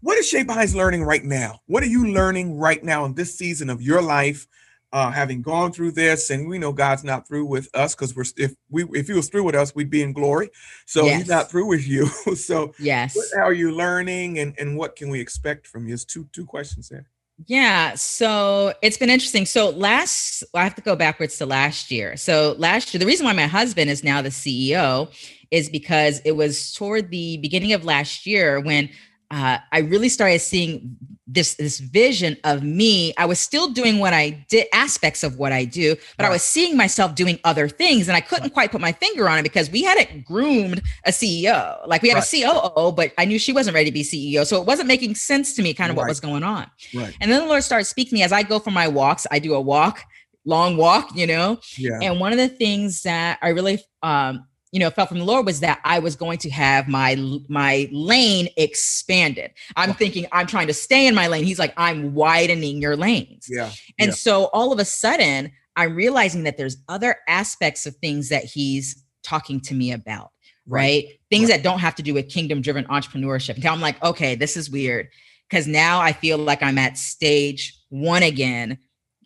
What 0.00 0.18
is 0.18 0.32
Shae 0.32 0.44
Bynes 0.44 0.74
learning 0.74 1.04
right 1.04 1.22
now? 1.22 1.60
What 1.66 1.84
are 1.84 1.86
you 1.86 2.08
learning 2.08 2.58
right 2.58 2.82
now 2.82 3.04
in 3.04 3.14
this 3.14 3.36
season 3.38 3.70
of 3.70 3.80
your 3.80 4.02
life? 4.02 4.48
Uh, 4.92 5.10
having 5.10 5.40
gone 5.40 5.72
through 5.72 5.90
this, 5.90 6.28
and 6.28 6.46
we 6.46 6.58
know 6.58 6.70
God's 6.70 7.02
not 7.02 7.26
through 7.26 7.46
with 7.46 7.68
us 7.74 7.94
because 7.94 8.14
we're 8.14 8.26
if 8.36 8.54
we 8.68 8.84
if 8.92 9.06
He 9.06 9.14
was 9.14 9.30
through 9.30 9.44
with 9.44 9.54
us, 9.54 9.74
we'd 9.74 9.88
be 9.88 10.02
in 10.02 10.12
glory. 10.12 10.50
So 10.84 11.06
He's 11.06 11.28
not 11.28 11.50
through 11.50 11.66
with 11.66 11.88
you. 11.88 12.06
so 12.36 12.74
Yes. 12.78 13.16
what 13.16 13.42
are 13.42 13.54
you 13.54 13.72
learning, 13.72 14.38
and 14.38 14.54
and 14.58 14.76
what 14.76 14.94
can 14.96 15.08
we 15.08 15.18
expect 15.18 15.66
from 15.66 15.88
you? 15.88 15.94
It's 15.94 16.04
two 16.04 16.28
two 16.32 16.44
questions 16.44 16.90
there. 16.90 17.06
Yeah, 17.46 17.94
so 17.94 18.74
it's 18.82 18.98
been 18.98 19.10
interesting. 19.10 19.46
So 19.46 19.70
last, 19.70 20.44
I 20.54 20.62
have 20.62 20.74
to 20.76 20.82
go 20.82 20.94
backwards 20.94 21.38
to 21.38 21.46
last 21.46 21.90
year. 21.90 22.16
So 22.16 22.54
last 22.58 22.92
year, 22.92 22.98
the 22.98 23.06
reason 23.06 23.26
why 23.26 23.32
my 23.32 23.46
husband 23.46 23.90
is 23.90 24.04
now 24.04 24.22
the 24.22 24.28
CEO 24.28 25.10
is 25.50 25.68
because 25.68 26.20
it 26.24 26.32
was 26.32 26.72
toward 26.72 27.10
the 27.10 27.38
beginning 27.38 27.72
of 27.72 27.84
last 27.84 28.26
year 28.26 28.60
when 28.60 28.90
uh, 29.32 29.58
I 29.72 29.78
really 29.78 30.10
started 30.10 30.40
seeing 30.40 30.96
this 31.26 31.54
this 31.54 31.80
vision 31.80 32.36
of 32.44 32.62
me. 32.62 33.14
I 33.16 33.24
was 33.24 33.40
still 33.40 33.70
doing 33.70 33.98
what 33.98 34.12
I 34.12 34.44
did, 34.50 34.66
aspects 34.74 35.24
of 35.24 35.38
what 35.38 35.50
I 35.52 35.64
do, 35.64 35.96
but 36.18 36.26
I 36.26 36.28
was 36.28 36.42
seeing 36.42 36.76
myself 36.76 37.14
doing 37.14 37.38
other 37.42 37.66
things, 37.68 38.08
and 38.08 38.16
I 38.16 38.20
couldn't 38.20 38.50
quite 38.50 38.70
put 38.70 38.82
my 38.82 38.92
finger 38.92 39.28
on 39.30 39.38
it 39.38 39.42
because 39.42 39.70
we 39.70 39.82
hadn't 39.82 40.26
groomed 40.26 40.82
a 41.06 41.10
CEO. 41.10 41.78
Like 41.86 42.02
we 42.02 42.10
had 42.10 42.16
Right. 42.16 42.32
a 42.32 42.42
COO, 42.74 42.92
but 42.92 43.12
I 43.16 43.24
knew 43.24 43.38
she 43.38 43.54
wasn't 43.54 43.74
ready 43.74 43.88
to 43.90 43.94
be 43.94 44.02
CEO, 44.02 44.44
so 44.46 44.60
it 44.60 44.66
wasn't 44.66 44.88
making 44.88 45.14
sense 45.14 45.54
to 45.54 45.62
me, 45.62 45.72
kind 45.72 45.90
of 45.90 45.96
what 45.96 46.06
was 46.08 46.20
going 46.20 46.42
on. 46.42 46.66
Right. 46.94 47.16
And 47.20 47.32
then 47.32 47.40
the 47.40 47.46
Lord 47.46 47.64
started 47.64 47.86
speaking 47.86 48.10
to 48.10 48.14
me 48.16 48.22
as 48.22 48.32
I 48.32 48.42
go 48.42 48.58
for 48.58 48.70
my 48.70 48.86
walks. 48.86 49.26
I 49.30 49.38
do 49.38 49.54
a 49.54 49.60
walk, 49.60 50.04
long 50.44 50.76
walk, 50.76 51.16
you 51.16 51.26
know. 51.26 51.58
Yeah. 51.78 51.98
And 52.02 52.20
one 52.20 52.32
of 52.32 52.38
the 52.38 52.48
things 52.48 53.02
that 53.02 53.38
I 53.40 53.48
really, 53.50 53.82
um, 54.02 54.46
you 54.72 54.80
know, 54.80 54.90
felt 54.90 55.10
from 55.10 55.18
the 55.18 55.24
Lord 55.24 55.46
was 55.46 55.60
that 55.60 55.80
I 55.84 55.98
was 55.98 56.16
going 56.16 56.38
to 56.38 56.50
have 56.50 56.88
my 56.88 57.14
my 57.48 57.88
lane 57.92 58.48
expanded. 58.56 59.52
I'm 59.76 59.92
thinking 59.94 60.26
I'm 60.32 60.46
trying 60.46 60.66
to 60.66 60.74
stay 60.74 61.06
in 61.06 61.14
my 61.14 61.28
lane. 61.28 61.44
He's 61.44 61.58
like, 61.58 61.74
I'm 61.76 62.14
widening 62.14 62.80
your 62.80 62.96
lanes. 62.96 63.46
Yeah. 63.48 63.70
And 63.98 64.08
Yeah. 64.08 64.14
so 64.14 64.44
all 64.54 64.72
of 64.72 64.78
a 64.78 64.84
sudden, 64.84 65.52
I'm 65.76 65.94
realizing 65.94 66.42
that 66.44 66.56
there's 66.56 66.78
other 66.88 67.16
aspects 67.28 67.86
of 67.86 67.94
things 67.96 68.30
that 68.30 68.44
he's 68.44 69.04
talking 69.22 69.60
to 69.60 69.74
me 69.74 69.92
about, 69.92 70.30
right? 70.66 71.04
Things 71.30 71.48
Right. 71.48 71.56
that 71.58 71.62
don't 71.62 71.78
have 71.78 71.94
to 71.96 72.02
do 72.02 72.14
with 72.14 72.28
kingdom 72.28 72.60
driven 72.62 72.84
entrepreneurship. 72.86 73.56
And 73.56 73.66
I'm 73.66 73.80
like, 73.80 74.02
okay, 74.02 74.34
this 74.34 74.56
is 74.56 74.68
weird. 74.70 75.08
Because 75.48 75.66
now 75.66 76.00
I 76.00 76.12
feel 76.12 76.38
like 76.38 76.62
I'm 76.62 76.78
at 76.78 76.96
stage 76.96 77.78
one 77.90 78.22
again. 78.22 78.78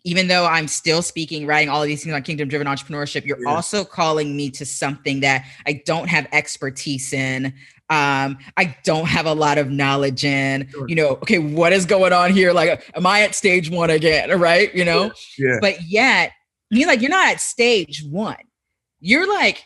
Even 0.07 0.27
though 0.27 0.45
I'm 0.45 0.67
still 0.67 1.01
speaking, 1.01 1.45
writing 1.45 1.67
all 1.69 1.81
of 1.81 1.87
these 1.87 2.01
things 2.03 2.15
on 2.15 2.23
kingdom 2.23 2.47
driven 2.47 2.65
entrepreneurship, 2.67 3.25
you're 3.25 3.37
Yeah. 3.43 3.53
also 3.53 3.83
calling 3.83 4.35
me 4.37 4.49
to 4.51 4.65
something 4.65 5.19
that 5.19 5.45
I 5.65 5.81
don't 5.85 6.07
have 6.07 6.27
expertise 6.31 7.11
in. 7.11 7.47
Um, 7.89 8.37
I 8.55 8.75
don't 8.83 9.07
have 9.07 9.25
a 9.25 9.33
lot 9.33 9.57
of 9.57 9.69
knowledge 9.69 10.23
in. 10.23 10.69
Sure. 10.71 10.87
You 10.87 10.95
know, 10.95 11.09
okay, 11.23 11.39
what 11.39 11.73
is 11.73 11.85
going 11.85 12.13
on 12.13 12.31
here? 12.31 12.53
Like, 12.53 12.83
am 12.95 13.05
I 13.05 13.21
at 13.21 13.35
stage 13.35 13.69
one 13.69 13.89
again? 13.89 14.39
Right? 14.39 14.73
You 14.73 14.85
know, 14.85 15.11
Yeah. 15.37 15.57
but 15.61 15.81
yet 15.89 16.31
you're 16.69 16.87
like 16.87 17.01
you're 17.01 17.09
not 17.09 17.27
at 17.29 17.39
stage 17.41 18.03
one 18.09 18.35
you're 18.99 19.27
like 19.27 19.63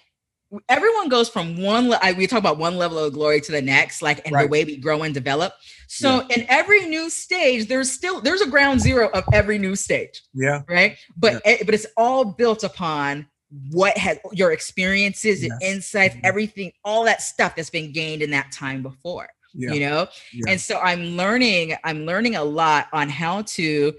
everyone 0.70 1.08
goes 1.10 1.30
from 1.30 1.58
one 1.62 1.90
le- 1.90 2.00
I, 2.02 2.12
we 2.14 2.28
talk 2.28 2.40
about 2.40 2.58
one 2.58 2.78
level 2.78 3.00
of 3.00 3.14
glory 3.14 3.40
to 3.42 3.52
the 3.52 3.62
next 3.62 4.02
like 4.02 4.26
and 4.26 4.36
the 4.38 4.48
way 4.48 4.66
we 4.66 4.78
grow 4.78 5.04
and 5.04 5.14
develop 5.14 5.54
so 5.88 6.26
in 6.30 6.46
every 6.50 6.86
new 6.88 7.10
stage 7.10 7.68
there's 7.68 7.92
still 7.92 8.22
there's 8.22 8.42
a 8.42 8.48
ground 8.50 8.82
zero 8.82 9.10
of 9.14 9.24
every 9.34 9.58
new 9.58 9.76
stage 9.76 10.22
Yeah. 10.34 10.62
right 10.68 10.98
but 11.18 11.42
it- 11.46 11.66
but 11.66 11.74
it's 11.76 11.86
all 11.98 12.26
built 12.26 12.64
upon 12.64 13.28
what 13.72 13.98
has 13.98 14.18
your 14.32 14.52
experiences 14.52 15.44
and 15.44 15.54
Yes. 15.62 15.72
insights 15.76 16.16
Mhm. 16.16 16.22
everything 16.24 16.72
all 16.84 17.04
that 17.06 17.22
stuff 17.22 17.56
that's 17.56 17.70
been 17.70 17.92
gained 17.94 18.22
in 18.22 18.32
that 18.32 18.52
time 18.52 18.82
before 18.84 19.28
Yeah. 19.54 19.72
you 19.74 19.80
know 19.82 20.08
Yeah. 20.34 20.52
and 20.52 20.60
so 20.62 20.80
i'm 20.80 21.16
learning 21.18 21.76
i'm 21.84 22.06
learning 22.06 22.36
a 22.36 22.44
lot 22.44 22.88
on 22.94 23.10
how 23.10 23.42
to 23.44 23.94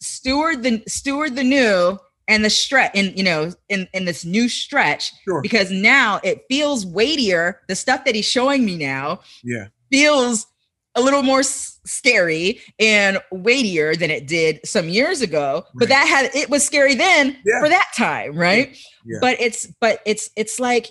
steward 0.00 0.62
the 0.62 0.82
steward 0.86 1.36
the 1.36 1.44
new 1.44 1.98
and 2.28 2.44
the 2.44 2.50
stretch 2.50 2.90
in 2.94 3.16
you 3.16 3.22
know 3.24 3.52
in 3.68 3.88
in 3.92 4.04
this 4.04 4.24
new 4.24 4.48
stretch 4.48 5.12
Sure. 5.24 5.40
because 5.42 5.70
now 5.70 6.20
it 6.24 6.44
feels 6.48 6.84
weightier 6.86 7.60
the 7.68 7.74
stuff 7.76 8.04
that 8.04 8.14
he's 8.14 8.24
showing 8.24 8.64
me 8.64 8.76
now 8.76 9.20
Yeah. 9.44 9.66
feels 9.90 10.46
a 10.94 11.00
little 11.02 11.22
more 11.22 11.40
s- 11.40 11.78
scary 11.84 12.60
and 12.80 13.18
weightier 13.30 13.94
than 13.94 14.10
it 14.10 14.26
did 14.26 14.60
some 14.66 14.88
years 14.88 15.20
ago 15.20 15.64
but 15.74 15.88
that 15.88 16.06
had 16.08 16.34
it 16.34 16.48
was 16.50 16.64
scary 16.64 16.94
then 16.94 17.36
Yeah. 17.44 17.60
for 17.60 17.68
that 17.68 17.90
time 17.96 18.34
right 18.36 18.76
Yeah. 19.04 19.18
but 19.20 19.40
it's 19.40 19.66
but 19.80 20.00
it's 20.06 20.30
it's 20.36 20.58
like 20.58 20.88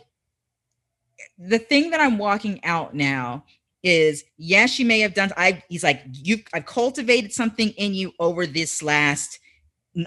the 1.38 1.60
thing 1.60 1.90
that 1.90 2.00
i'm 2.00 2.18
walking 2.18 2.64
out 2.64 2.94
now 2.96 3.44
is 3.84 4.24
yes 4.38 4.80
you 4.80 4.86
may 4.86 5.00
have 5.00 5.14
done 5.14 5.32
i 5.38 5.62
he's 5.70 5.84
like 5.84 6.02
you 6.12 6.38
i've 6.54 6.66
cultivated 6.66 7.34
something 7.34 7.70
in 7.72 7.94
you 7.94 8.14
over 8.20 8.48
this 8.48 8.82
last 8.82 9.40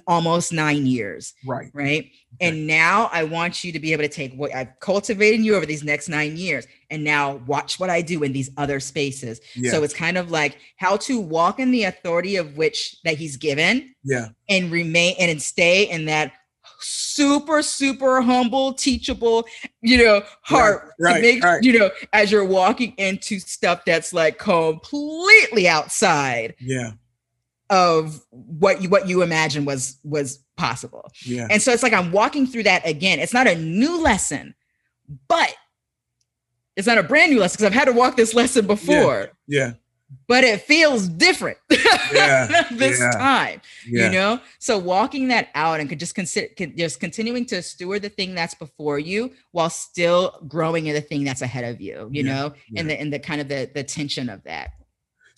almost 0.07 0.53
nine 0.53 0.87
years 0.87 1.35
Right. 1.47 1.71
right 1.73 2.11
and 2.41 2.67
now 2.67 3.09
i 3.13 3.25
want 3.25 3.65
you 3.65 3.73
to 3.73 3.79
be 3.79 3.93
able 3.93 4.03
to 4.03 4.09
take 4.09 4.35
what 4.35 4.55
i've 4.55 4.79
cultivated 4.81 5.41
in 5.41 5.45
you 5.45 5.55
over 5.55 5.65
these 5.67 5.83
next 5.83 6.09
nine 6.09 6.37
years 6.37 6.67
and 6.91 7.03
now 7.03 7.37
watch 7.47 7.81
what 7.81 7.89
i 7.91 8.03
do 8.03 8.23
in 8.23 8.33
these 8.33 8.51
other 8.57 8.81
spaces 8.81 9.41
Yeah. 9.57 9.71
so 9.71 9.83
it's 9.83 9.95
kind 9.95 10.19
of 10.19 10.31
like 10.31 10.59
how 10.77 10.97
to 10.99 11.19
walk 11.21 11.59
in 11.59 11.71
the 11.71 11.85
authority 11.85 12.37
of 12.37 12.57
which 12.57 12.97
that 13.05 13.17
he's 13.17 13.37
given 13.37 13.95
yeah. 14.05 14.29
and 14.49 14.71
remain 14.71 15.15
and 15.19 15.41
stay 15.41 15.89
in 15.89 16.05
that 16.07 16.33
super 16.81 17.63
super 17.63 18.21
humble 18.21 18.73
teachable 18.73 19.45
you 19.81 19.99
know 19.99 20.23
heart 20.43 20.91
right, 21.01 21.15
to 21.17 21.21
make 21.21 21.43
right. 21.43 21.63
you 21.65 21.77
know 21.77 21.91
as 22.13 22.31
you're 22.31 22.45
walking 22.45 22.93
into 22.99 23.41
stuff 23.41 23.85
that's 23.85 24.13
like 24.13 24.39
completely 24.39 25.67
outside 25.69 26.55
Yeah. 26.61 26.93
Of 27.71 28.21
what 28.31 28.81
you 28.83 28.89
what 28.89 29.09
you 29.09 29.23
imagine 29.23 29.65
was 29.65 29.99
was 30.05 30.39
possible. 30.57 31.11
Yeah. 31.25 31.47
and 31.51 31.61
so 31.63 31.73
it's 31.73 31.83
like 31.83 31.93
i'm 31.93 32.11
walking 32.13 32.47
through 32.47 32.65
that 32.65 32.87
again. 32.87 33.19
It's 33.21 33.35
not 33.35 33.47
a 33.47 33.55
new 33.57 34.01
lesson 34.03 34.55
but 35.29 35.55
it's 36.77 36.87
not 36.87 36.99
a 36.99 37.03
brand 37.03 37.33
new 37.33 37.41
lesson 37.41 37.57
because 37.57 37.67
i've 37.67 37.79
had 37.79 37.87
to 37.87 37.93
walk 37.93 38.17
this 38.17 38.35
lesson 38.35 38.67
before. 38.67 39.31
Yeah. 39.47 39.73
but 40.27 40.43
it 40.45 40.63
feels 40.63 41.09
different 41.09 41.59
Yeah, 42.13 42.65
this 42.73 42.99
yeah, 42.99 43.11
time 43.13 43.61
Yeah. 43.87 44.07
you 44.07 44.13
know? 44.13 44.41
So 44.59 44.79
walking 44.79 45.29
that 45.29 45.49
out 45.55 45.79
and 45.81 45.89
could 45.91 46.01
just 46.01 46.15
consider 46.15 46.49
con- 46.57 46.75
just 46.77 46.99
continuing 47.01 47.45
to 47.47 47.61
steward 47.63 48.01
the 48.03 48.09
thing 48.09 48.35
that's 48.35 48.55
before 48.55 48.99
you 48.99 49.33
while 49.53 49.69
still 49.71 50.43
growing 50.49 50.87
in 50.87 50.95
the 50.95 51.03
thing 51.03 51.25
that's 51.25 51.43
ahead 51.43 51.65
of 51.65 51.81
you 51.83 52.09
you 52.11 52.25
Yeah, 52.25 52.33
know? 52.35 52.53
Yeah. 52.71 52.81
and 52.81 52.91
the 52.91 52.99
and 53.01 53.13
the 53.13 53.19
kind 53.19 53.41
of 53.43 53.49
the 53.49 53.71
the 53.75 53.85
tension 53.85 54.29
of 54.31 54.43
that 54.45 54.71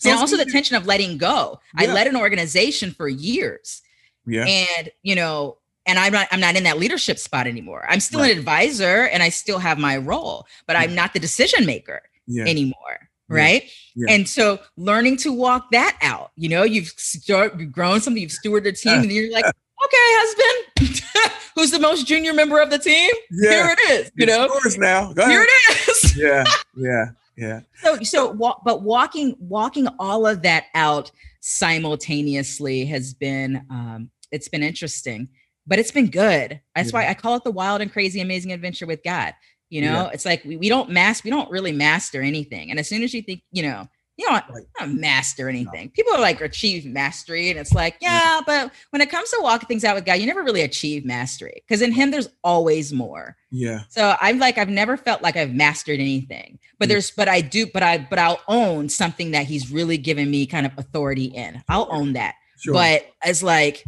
So 0.01 0.09
and 0.09 0.19
also 0.19 0.35
the 0.35 0.45
tension 0.45 0.75
of 0.75 0.85
letting 0.87 1.17
go 1.19 1.59
i 1.77 1.85
led 1.85 2.07
an 2.07 2.15
organization 2.17 2.89
for 2.91 3.07
years 3.07 3.81
Yeah. 4.25 4.45
and 4.47 4.89
you 5.03 5.15
know 5.15 5.57
and 5.85 5.99
i'm 5.99 6.11
not 6.11 6.27
i'm 6.31 6.39
not 6.39 6.55
in 6.55 6.63
that 6.63 6.79
leadership 6.79 7.19
spot 7.19 7.45
anymore 7.45 7.85
i'm 7.87 7.99
still 7.99 8.21
an 8.23 8.31
advisor 8.31 9.03
and 9.13 9.21
i 9.21 9.29
still 9.29 9.59
have 9.59 9.77
my 9.77 9.97
role 9.97 10.45
but 10.65 10.75
i'm 10.75 10.95
not 10.95 11.13
the 11.13 11.19
decision 11.19 11.65
maker 11.67 12.01
Yeah. 12.25 12.45
anymore 12.45 12.97
Yeah. 13.29 13.35
right 13.35 13.63
Yeah. 13.95 14.13
and 14.13 14.27
so 14.27 14.59
learning 14.75 15.17
to 15.17 15.31
walk 15.31 15.69
that 15.71 15.97
out 16.01 16.31
you 16.35 16.49
know 16.49 16.63
you've 16.63 16.87
start, 16.97 17.59
you've 17.59 17.71
grown 17.71 18.01
something 18.01 18.21
you've 18.23 18.31
stewarded 18.43 18.67
a 18.69 18.71
team 18.73 19.01
and 19.01 19.11
you're 19.11 19.31
like 19.31 19.45
okay 19.85 20.07
husband 20.19 21.01
who's 21.55 21.69
the 21.71 21.79
most 21.79 22.07
junior 22.07 22.33
member 22.33 22.59
of 22.59 22.69
the 22.71 22.79
team 22.79 23.11
Yeah. 23.31 23.51
here 23.51 23.75
it 23.77 23.79
is 23.91 24.11
you 24.15 24.25
It's 24.25 24.31
know 24.31 24.47
yours 24.47 24.77
now. 24.79 25.13
Go 25.13 25.27
here 25.29 25.45
it 25.47 25.89
is 25.89 26.17
Yeah. 26.17 26.43
Yeah. 26.75 27.05
Yeah. 27.37 27.61
so 27.81 27.97
so 28.03 28.33
but 28.65 28.81
walking 28.83 29.35
walking 29.39 29.87
all 29.99 30.27
of 30.27 30.41
that 30.43 30.65
out 30.75 31.11
simultaneously 31.39 32.85
has 32.85 33.13
been 33.13 33.65
um 33.69 34.09
it's 34.31 34.47
been 34.47 34.63
interesting 34.63 35.29
but 35.65 35.79
it's 35.79 35.91
been 35.91 36.09
good 36.09 36.59
that's 36.75 36.91
why 36.93 37.07
i 37.07 37.13
call 37.13 37.35
it 37.35 37.43
the 37.43 37.51
wild 37.51 37.81
and 37.81 37.91
crazy 37.91 38.19
amazing 38.21 38.51
adventure 38.51 38.85
with 38.85 39.01
god 39.03 39.33
you 39.69 39.81
know 39.81 40.03
Yeah. 40.05 40.09
it's 40.13 40.25
like 40.25 40.43
we, 40.43 40.57
we 40.57 40.69
don't 40.69 40.89
master 40.89 41.21
we 41.25 41.31
don't 41.31 41.49
really 41.49 41.71
master 41.71 42.21
anything 42.21 42.69
and 42.69 42.79
as 42.79 42.87
soon 42.87 43.01
as 43.03 43.13
you 43.13 43.21
think 43.21 43.41
you 43.51 43.63
know 43.63 43.87
you 44.21 44.27
don't, 44.29 44.43
Right. 44.49 44.63
don't 44.79 44.99
master 45.01 45.49
anything 45.49 45.89
people 45.89 46.13
are 46.13 46.19
like 46.21 46.39
achieve 46.41 46.85
mastery 46.85 47.49
and 47.49 47.59
it's 47.59 47.73
like 47.73 47.95
yeah 48.01 48.39
but 48.45 48.71
when 48.91 49.01
it 49.01 49.09
comes 49.09 49.29
to 49.31 49.39
walking 49.41 49.67
things 49.67 49.83
out 49.83 49.95
with 49.95 50.05
god 50.05 50.13
you 50.19 50.25
never 50.27 50.43
really 50.43 50.61
achieve 50.61 51.03
mastery 51.05 51.63
because 51.67 51.81
in 51.81 51.91
him 51.91 52.11
there's 52.11 52.29
always 52.43 52.93
more 52.93 53.35
Yeah. 53.51 53.81
so 53.89 54.15
I'm 54.21 54.39
like, 54.39 54.57
I've 54.57 54.69
never 54.69 54.95
felt 54.97 55.21
like 55.21 55.35
I've 55.35 55.53
mastered 55.53 55.99
anything, 55.99 56.59
but 56.79 56.87
Yeah. 56.87 56.93
there's, 56.93 57.11
but 57.11 57.27
I 57.27 57.41
do, 57.41 57.65
but 57.65 57.83
I, 57.83 57.97
but 58.09 58.17
I'll 58.19 58.39
own 58.47 58.87
something 58.89 59.31
that 59.31 59.45
he's 59.45 59.71
really 59.71 59.97
given 59.97 60.29
me 60.31 60.45
kind 60.45 60.65
of 60.65 60.71
authority 60.77 61.25
in. 61.25 61.61
I'll 61.67 61.87
own 61.91 62.13
that. 62.13 62.35
Sure. 62.59 62.73
But 62.73 63.05
it's 63.25 63.43
like, 63.43 63.83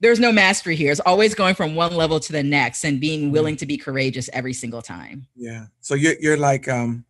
there's 0.00 0.20
no 0.20 0.30
mastery 0.30 0.76
here. 0.76 0.90
It's 0.92 1.00
always 1.00 1.34
going 1.34 1.54
from 1.54 1.74
one 1.74 1.94
level 1.96 2.20
to 2.20 2.32
the 2.32 2.42
next 2.42 2.84
and 2.84 3.00
being 3.00 3.20
Mm-hmm. 3.22 3.32
willing 3.32 3.56
to 3.56 3.66
be 3.66 3.76
courageous 3.78 4.28
every 4.34 4.52
single 4.52 4.82
time. 4.82 5.26
Yeah. 5.34 5.66
So 5.80 5.94
you're 5.94 6.16
you're 6.20 6.36
like 6.36 6.68
um 6.68 7.04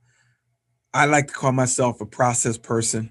I 0.96 1.04
like 1.04 1.28
to 1.28 1.34
call 1.34 1.52
myself 1.52 2.00
a 2.00 2.06
process 2.06 2.56
person. 2.58 3.10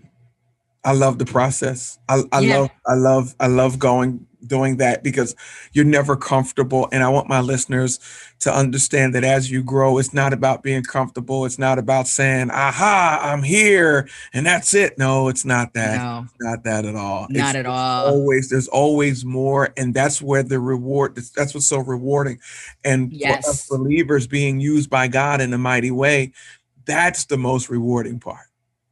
I 0.84 0.91
love 0.93 1.17
the 1.17 1.26
process. 1.26 1.98
I, 2.10 2.21
I 2.32 2.39
Yeah. 2.41 2.58
love 2.60 2.69
I 2.88 2.93
love 2.93 3.36
I 3.39 3.48
love 3.48 3.80
going 3.80 4.28
doing 4.45 4.78
that 4.78 5.02
because 5.04 5.36
you're 5.74 5.84
never 5.84 6.15
comfortable 6.15 6.88
and 6.91 7.04
I 7.04 7.10
want 7.10 7.28
my 7.28 7.41
listeners 7.41 8.00
to 8.41 8.54
understand 8.54 9.15
that 9.15 9.24
as 9.24 9.50
you 9.50 9.63
grow 9.63 9.98
it's 9.98 10.13
not 10.13 10.32
about 10.34 10.62
being 10.62 10.84
comfortable. 10.84 11.45
It's 11.45 11.58
not 11.58 11.80
about 11.80 12.08
saying, 12.08 12.52
"Aha, 12.52 13.19
I'm 13.24 13.41
here 13.41 14.08
and 14.32 14.45
that's 14.45 14.76
it." 14.76 15.00
No, 15.00 15.28
it's 15.30 15.43
not 15.45 15.74
that. 15.74 15.98
No, 15.98 16.26
It's 16.26 16.34
not 16.39 16.63
that 16.65 16.86
at 16.86 16.95
all. 16.95 17.24
It's- 17.32 17.38
not 17.43 17.56
at 17.56 17.62
it's 17.65 17.69
all. 17.69 18.06
always 18.06 18.50
there's 18.50 18.67
always 18.67 19.26
more 19.26 19.74
and 19.78 19.91
that's 19.95 20.21
where 20.21 20.43
the 20.43 20.60
reward 20.60 21.15
that's, 21.36 21.56
what's 21.56 21.65
so 21.65 21.80
rewarding 21.80 22.38
and 22.84 23.10
for 23.10 23.15
us 23.15 23.45
Yes. 23.48 23.67
believers 23.67 24.28
being 24.28 24.60
used 24.60 24.91
by 24.91 25.08
god 25.08 25.41
in 25.41 25.52
a 25.54 25.58
mighty 25.58 25.89
way 25.91 26.32
that's 26.86 27.26
the 27.26 27.38
most 27.38 27.69
rewarding 27.69 28.19
part 28.19 28.48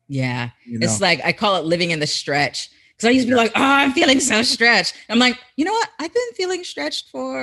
Yeah. 0.07 0.49
you 0.65 0.79
know 0.79 0.85
It's 0.85 1.01
like 1.01 1.21
I 1.23 1.31
call 1.33 1.55
it 1.57 1.65
living 1.65 1.91
in 1.91 1.99
the 1.99 2.07
stretch. 2.07 2.69
Because 2.95 3.07
I 3.07 3.11
used 3.11 3.27
to 3.27 3.31
be 3.31 3.35
like, 3.35 3.51
oh, 3.55 3.61
I'm 3.61 3.91
feeling 3.91 4.19
so 4.19 4.43
stretched. 4.43 4.93
I'm 5.09 5.17
like, 5.17 5.35
you 5.57 5.65
know 5.65 5.71
what? 5.73 5.89
I've 5.99 6.13
been 6.13 6.31
feeling 6.35 6.63
stretched 6.63 7.09
for 7.09 7.35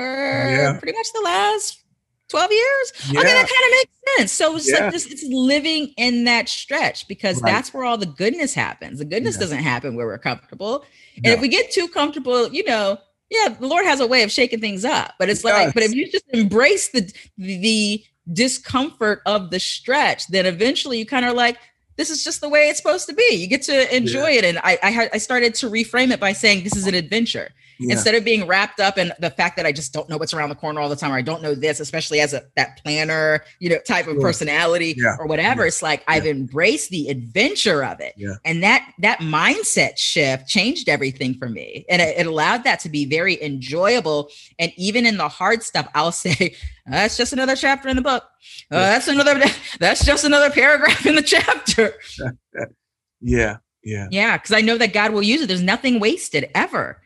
Yeah. 0.49 0.79
pretty 0.79 0.97
much 0.97 1.09
the 1.13 1.23
last 1.23 1.83
12 2.29 2.53
years. 2.53 2.93
yeah 3.11 3.19
Okay, 3.21 3.33
that 3.33 3.49
kind 3.49 3.65
of 3.67 3.71
makes 3.73 3.93
sense. 4.17 4.33
So 4.33 4.55
it's 4.57 4.69
Yeah. 4.69 4.79
like 4.85 4.93
this, 4.93 5.07
it's 5.07 5.25
living 5.25 5.93
in 5.97 6.25
that 6.25 6.49
stretch 6.49 7.09
because 7.09 7.43
Right. 7.43 7.51
that's 7.53 7.75
where 7.75 7.85
all 7.85 7.99
the 7.99 8.07
goodness 8.07 8.55
happens. 8.55 9.01
The 9.01 9.05
goodness 9.05 9.37
doesn't 9.37 9.59
happen 9.59 9.97
where 9.97 10.07
we're 10.07 10.19
comfortable. 10.19 10.85
And 11.17 11.27
No. 11.27 11.33
if 11.33 11.41
we 11.41 11.49
get 11.49 11.73
too 11.73 11.89
comfortable, 11.89 12.49
you 12.53 12.63
know, 12.65 12.99
yeah, 13.29 13.49
the 13.49 13.67
Lord 13.67 13.85
has 13.87 13.99
a 13.99 14.07
way 14.07 14.23
of 14.23 14.31
shaking 14.31 14.61
things 14.61 14.85
up. 14.85 15.15
But 15.19 15.29
it's 15.29 15.43
He 15.43 15.49
like, 15.49 15.75
but 15.75 15.83
if 15.83 15.93
you 15.93 16.09
just 16.11 16.25
embrace 16.33 16.89
the 16.91 17.13
the 17.37 18.05
discomfort 18.33 19.23
of 19.27 19.51
the 19.51 19.61
stretch, 19.61 20.27
then 20.29 20.47
eventually 20.47 20.99
you 20.99 21.07
kind 21.07 21.27
of 21.27 21.35
like, 21.35 21.59
this 21.97 22.11
is 22.11 22.25
just 22.25 22.41
the 22.41 22.49
way 22.49 22.69
it's 22.69 22.79
supposed 22.79 23.07
to 23.09 23.15
be. 23.15 23.35
You 23.35 23.47
get 23.47 23.63
to 23.63 23.95
enjoy 23.95 24.31
it. 24.31 24.45
And 24.45 24.59
I 24.59 24.79
I, 24.83 25.11
I 25.15 25.19
started 25.19 25.55
to 25.57 25.69
reframe 25.69 26.13
it 26.13 26.21
by 26.21 26.33
saying 26.33 26.65
this 26.65 26.77
is 26.77 26.87
an 26.87 26.95
adventure 26.95 27.51
yeah. 27.81 27.95
instead 27.95 28.15
of 28.15 28.25
being 28.25 28.47
wrapped 28.47 28.79
up 28.79 28.99
in 28.99 29.13
the 29.19 29.31
fact 29.31 29.57
that 29.57 29.67
I 29.67 29.73
just 29.73 29.93
don't 29.93 30.09
know 30.09 30.17
what's 30.17 30.33
around 30.35 30.51
the 30.51 30.55
corner 30.55 30.81
all 30.81 30.89
the 30.89 30.97
time, 30.97 31.11
or 31.13 31.17
I 31.17 31.23
don't 31.23 31.43
know 31.43 31.55
this, 31.55 31.81
especially 31.81 32.21
as 32.21 32.33
a 32.35 32.43
that 32.57 32.81
planner, 32.83 33.43
you 33.59 33.71
know, 33.71 33.79
type 33.87 34.07
of 34.07 34.15
Sure. 34.15 34.23
personality 34.23 34.95
Yeah. 34.97 35.17
or 35.19 35.27
whatever. 35.27 35.63
Yeah. 35.63 35.69
It's 35.69 35.83
like 35.83 36.05
I've 36.07 36.27
embraced 36.27 36.91
the 36.91 37.09
adventure 37.09 37.83
of 37.85 38.01
it. 38.01 38.15
And 38.45 38.63
that 38.63 38.93
that 39.01 39.19
mindset 39.21 39.97
shift 39.97 40.47
changed 40.49 40.89
everything 40.89 41.35
for 41.35 41.49
me. 41.49 41.85
And 41.89 42.01
it, 42.03 42.19
it 42.19 42.27
allowed 42.27 42.65
that 42.65 42.81
to 42.81 42.89
be 42.89 43.05
very 43.07 43.43
enjoyable. 43.43 44.31
And 44.59 44.73
even 44.77 45.07
in 45.07 45.17
the 45.17 45.29
hard 45.29 45.63
stuff, 45.63 45.89
I'll 45.95 46.13
say, 46.27 46.55
that's 46.87 47.17
just 47.17 47.33
another 47.33 47.57
chapter 47.57 47.89
in 47.89 47.97
the 47.97 48.03
book. 48.03 48.25
Uh, 48.71 48.79
that's 48.79 49.09
another 49.09 49.41
that's 49.81 50.05
just 50.05 50.25
another 50.25 50.51
paragraph 50.51 51.05
in 51.07 51.15
the 51.17 51.23
chapter. 51.23 51.95
yeah 53.21 53.57
yeah 53.85 54.07
Yeah, 54.11 54.37
because 54.37 54.53
I 54.53 54.61
know 54.61 54.79
that 54.79 54.93
God 54.93 55.13
will 55.13 55.23
use 55.23 55.43
it. 55.43 55.47
There's 55.49 55.63
nothing 55.63 56.01
wasted 56.01 56.49
ever. 56.55 57.01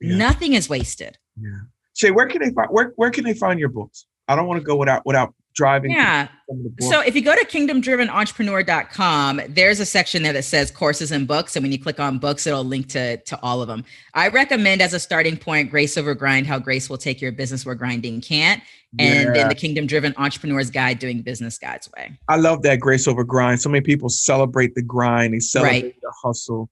Yeah. 0.00 0.16
Nothing 0.16 0.52
is 0.54 0.68
wasted. 0.68 1.18
yeah 1.40 1.50
shae 1.98 2.12
where 2.14 2.26
can 2.26 2.42
they 2.42 2.50
find 2.50 2.68
where, 2.70 2.92
where 2.96 3.10
can 3.10 3.24
they 3.24 3.32
find 3.34 3.58
your 3.58 3.70
books 3.70 4.04
i 4.28 4.36
don't 4.36 4.46
want 4.46 4.60
to 4.60 4.64
go 4.64 4.76
without 4.76 5.04
without 5.06 5.32
driving 5.54 5.90
Yeah. 5.90 6.28
the. 6.48 6.84
So 6.86 7.00
if 7.00 7.16
you 7.16 7.22
go 7.22 7.34
to 7.34 7.42
kingdomdrivenentrepreneur.com, 7.46 9.40
there's 9.48 9.80
a 9.80 9.86
section 9.86 10.22
there 10.22 10.34
that 10.34 10.44
says 10.44 10.70
courses 10.70 11.12
and 11.12 11.26
books. 11.26 11.56
And 11.56 11.62
when 11.64 11.72
you 11.72 11.78
click 11.78 11.98
on 11.98 12.18
books, 12.18 12.46
it'll 12.46 12.62
link 12.62 12.88
to, 12.90 13.16
to 13.16 13.38
all 13.42 13.62
of 13.62 13.68
them. 13.68 13.82
I 14.12 14.28
recommend 14.28 14.82
as 14.82 14.92
a 14.92 15.00
starting 15.00 15.36
point, 15.38 15.70
Grace 15.70 15.96
Over 15.96 16.14
Grind, 16.14 16.46
How 16.46 16.58
Grace 16.58 16.90
Will 16.90 16.98
Take 16.98 17.22
Your 17.22 17.32
Business 17.32 17.64
Where 17.64 17.74
Grinding 17.74 18.20
Can't. 18.20 18.62
And 18.98 19.28
Yeah. 19.28 19.32
then 19.32 19.48
the 19.48 19.54
Kingdom 19.54 19.86
Driven 19.86 20.12
Entrepreneur's 20.18 20.70
Guide 20.70 20.98
Doing 20.98 21.22
Business 21.22 21.58
God's 21.58 21.88
Way. 21.96 22.18
I 22.28 22.36
love 22.36 22.60
that 22.62 22.80
grace 22.80 23.08
over 23.08 23.24
grind. 23.24 23.60
So 23.60 23.68
many 23.70 23.80
people 23.82 24.08
celebrate 24.10 24.74
the 24.74 24.82
grind. 24.82 25.32
They 25.34 25.40
celebrate 25.40 25.82
Right. 25.84 25.94
the 26.02 26.12
hustle. 26.22 26.68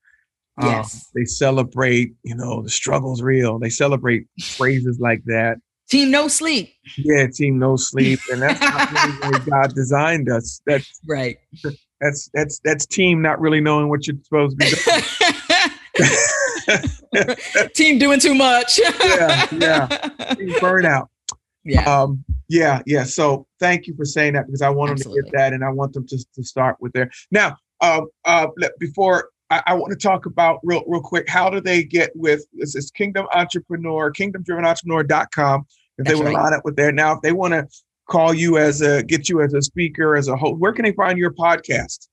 Um, 0.58 0.68
Yes. 0.68 1.10
they 1.14 1.24
celebrate, 1.24 2.14
you 2.22 2.34
know, 2.36 2.62
the 2.62 2.70
struggle's 2.70 3.22
real. 3.22 3.58
They 3.58 3.70
celebrate 3.70 4.26
phrases 4.40 4.98
like 5.00 5.22
that. 5.26 5.56
Team 5.90 6.10
No 6.10 6.28
Sleep. 6.28 6.72
Yeah, 6.96 7.26
team 7.26 7.58
no 7.58 7.76
sleep, 7.76 8.18
and 8.32 8.40
that's 8.40 8.60
not 8.60 8.90
really 8.92 9.12
the 9.20 9.30
way 9.38 9.44
God 9.50 9.74
designed 9.74 10.30
us. 10.30 10.60
That's 10.66 11.00
Right. 11.06 11.36
that's 12.00 12.30
that's 12.32 12.60
that's 12.64 12.86
team 12.86 13.20
not 13.20 13.38
really 13.40 13.60
knowing 13.60 13.88
what 13.90 14.06
you're 14.06 14.16
supposed 14.22 14.58
to 14.60 14.66
be 14.66 14.70
doing. 16.00 17.68
Team 17.74 17.98
doing 17.98 18.20
too 18.20 18.34
much. 18.34 18.78
Yeah, 19.04 19.46
yeah. 19.52 19.86
Team 20.34 20.48
burnout. 20.60 21.06
Yeah. 21.64 21.84
Um, 21.84 22.24
yeah, 22.48 22.80
yeah. 22.86 23.04
So 23.04 23.46
thank 23.60 23.86
you 23.86 23.94
for 23.96 24.04
saying 24.04 24.32
that 24.34 24.46
because 24.46 24.62
I 24.62 24.70
want 24.70 24.98
them 24.98 25.12
to 25.12 25.22
get 25.22 25.32
that, 25.32 25.52
and 25.52 25.64
I 25.64 25.70
want 25.70 25.92
them 25.92 26.06
to 26.08 26.18
to 26.34 26.42
start 26.44 26.76
with 26.80 26.92
there. 26.92 27.10
Now, 27.30 27.56
um, 27.80 28.08
uh, 28.24 28.48
before 28.78 29.30
I, 29.50 29.62
I 29.66 29.74
want 29.74 29.92
to 29.92 29.98
talk 29.98 30.26
about 30.26 30.60
real 30.62 30.82
real 30.86 31.00
quick, 31.00 31.28
how 31.28 31.50
do 31.50 31.60
they 31.60 31.84
get 31.84 32.10
with 32.14 32.44
this 32.52 32.74
is 32.74 32.90
Kingdom 32.90 33.26
Entrepreneur, 33.34 34.12
KingdomDrivenEntrepreneur.com. 34.12 35.66
If 35.98 36.06
they 36.06 36.14
want 36.14 36.28
to 36.28 36.32
line 36.32 36.52
up 36.52 36.64
with 36.64 36.76
there 36.76 36.92
now, 36.92 37.12
if 37.12 37.20
they 37.22 37.32
want 37.32 37.52
to 37.52 37.66
call 38.08 38.34
you 38.34 38.58
as 38.58 38.80
a 38.80 39.02
get 39.02 39.28
you 39.28 39.40
as 39.42 39.54
a 39.54 39.62
speaker 39.62 40.16
as 40.16 40.28
a 40.28 40.36
host, 40.36 40.58
where 40.58 40.72
can 40.72 40.84
they 40.84 40.92
find 40.92 41.18
your 41.18 41.32
podcast? 41.32 42.08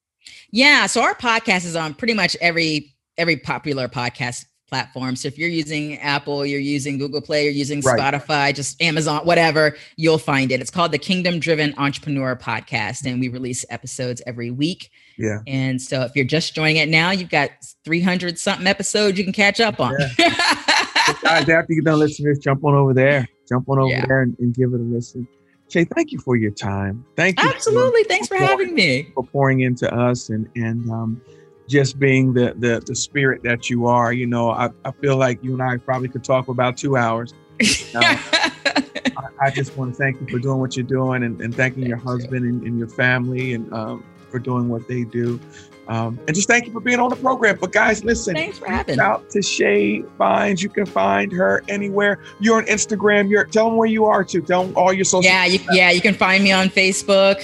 Yeah, 0.52 0.86
so 0.86 1.02
our 1.02 1.16
podcast 1.16 1.66
is 1.66 1.76
on 1.76 1.94
pretty 1.94 2.14
much 2.14 2.38
every 2.42 2.96
every 3.18 3.38
popular 3.38 3.88
podcast 3.88 4.46
platform. 4.72 5.18
So 5.18 5.28
if 5.28 5.38
you're 5.38 5.50
using 5.50 5.98
Apple, 6.00 6.46
you're 6.46 6.60
using 6.60 6.98
Google 6.98 7.22
Play, 7.22 7.44
you're 7.44 7.54
using 7.54 7.82
Right. 7.82 8.00
Spotify, 8.00 8.56
just 8.56 8.82
Amazon, 8.82 9.26
whatever, 9.26 9.76
you'll 9.98 10.18
find 10.18 10.50
it. 10.52 10.62
It's 10.62 10.72
called 10.72 10.94
the 10.94 10.98
Kingdom 10.98 11.40
Driven 11.40 11.74
Entrepreneur 11.78 12.38
Podcast 12.38 13.06
and 13.06 13.20
we 13.20 13.28
release 13.28 13.66
episodes 13.70 14.22
every 14.26 14.50
week. 14.50 14.90
Yeah. 15.22 15.40
And 15.48 15.82
so 15.82 16.02
if 16.02 16.12
you're 16.16 16.26
just 16.26 16.56
joining 16.56 16.78
it 16.78 16.90
now, 16.90 17.12
you've 17.12 17.30
got 17.30 17.52
300 17.86 18.38
something 18.40 18.68
episodes 18.68 19.18
you 19.18 19.24
can 19.24 19.34
catch 19.34 19.60
up 19.60 19.80
on. 19.80 19.96
Guys, 21.24 21.50
after 21.50 21.66
you're 21.70 21.84
done 21.84 22.00
listening 22.00 22.28
to 22.28 22.36
this, 22.36 22.44
jump 22.44 22.64
on 22.64 22.74
over 22.76 22.94
there. 22.94 23.28
Jump 23.48 23.68
on 23.70 23.80
over 23.80 23.90
Yeah. 23.90 24.06
there 24.06 24.22
and, 24.22 24.36
and 24.40 24.54
give 24.54 24.74
it 24.74 24.80
a 24.80 24.84
listen. 24.84 25.28
Shae, 25.70 25.88
thank 25.96 26.12
you 26.12 26.20
for 26.20 26.36
your 26.36 26.52
time. 26.52 27.06
Thank 27.16 27.40
you. 27.42 27.48
for- 27.50 27.56
Absolutely. 27.56 28.04
Thanks 28.06 28.28
for 28.28 28.36
having 28.36 28.74
me. 28.74 29.10
for 29.14 29.24
pouring 29.24 29.62
into 29.62 29.94
us 29.94 30.30
and 30.30 30.50
and 30.56 30.90
um, 30.92 31.22
just 31.70 31.98
being 32.00 32.34
the, 32.34 32.54
the 32.58 32.82
the 32.86 32.96
spirit 32.96 33.42
that 33.44 33.70
you 33.70 33.88
are. 33.88 34.12
You 34.14 34.28
know, 34.28 34.50
I, 34.52 34.70
I 34.86 34.92
feel 35.02 35.18
like 35.18 35.42
you 35.44 35.54
and 35.54 35.62
I 35.64 35.78
probably 35.78 36.10
could 36.10 36.24
talk 36.24 36.46
for 36.48 36.52
about 36.52 36.76
two 36.78 36.98
hours. 36.98 37.34
I, 37.96 38.50
I 39.42 39.50
just 39.52 39.76
want 39.78 39.94
to 39.94 39.98
thank 39.98 40.20
you 40.22 40.28
for 40.28 40.40
doing 40.40 40.60
what 40.60 40.76
you're 40.76 40.86
doing 40.86 41.24
and, 41.24 41.40
and 41.42 41.56
thanking 41.56 41.84
your 41.86 41.98
Thank 41.98 42.06
you. 42.06 42.12
husband 42.12 42.46
and, 42.46 42.64
and 42.64 42.78
your 42.78 42.88
family 42.90 43.54
and 43.54 43.72
um, 43.74 44.04
for 44.32 44.40
doing 44.40 44.70
what 44.70 44.88
they 44.88 45.04
do. 45.04 45.40
Um, 45.88 46.18
and 46.28 46.34
just 46.34 46.48
thank 46.48 46.66
you 46.66 46.72
for 46.72 46.80
being 46.80 47.00
on 47.00 47.10
the 47.10 47.16
program. 47.18 47.58
But 47.60 47.74
guys, 47.74 48.04
listen, 48.04 48.34
Thanks 48.34 48.58
for 48.58 48.68
having. 48.70 49.00
out 49.00 49.30
to 49.32 49.40
Shae 49.40 50.06
Bynes. 50.18 50.62
You 50.62 50.70
can 50.70 50.86
find 50.86 51.32
her 51.34 51.64
anywhere. 51.68 52.20
You're 52.40 52.58
on 52.58 52.66
Instagram. 52.66 53.30
You're 53.30 53.44
tell 53.46 53.66
them 53.66 53.76
where 53.76 53.90
you 53.90 54.06
are 54.06 54.24
too. 54.24 54.42
Tell 54.42 54.64
them 54.64 54.78
all 54.78 54.94
your 54.94 55.04
social. 55.06 55.30
Yeah, 55.30 55.46
you, 55.46 55.60
yeah, 55.72 55.92
you 55.92 56.00
can 56.00 56.14
find 56.14 56.44
me 56.44 56.52
on 56.52 56.70
Facebook. 56.70 57.44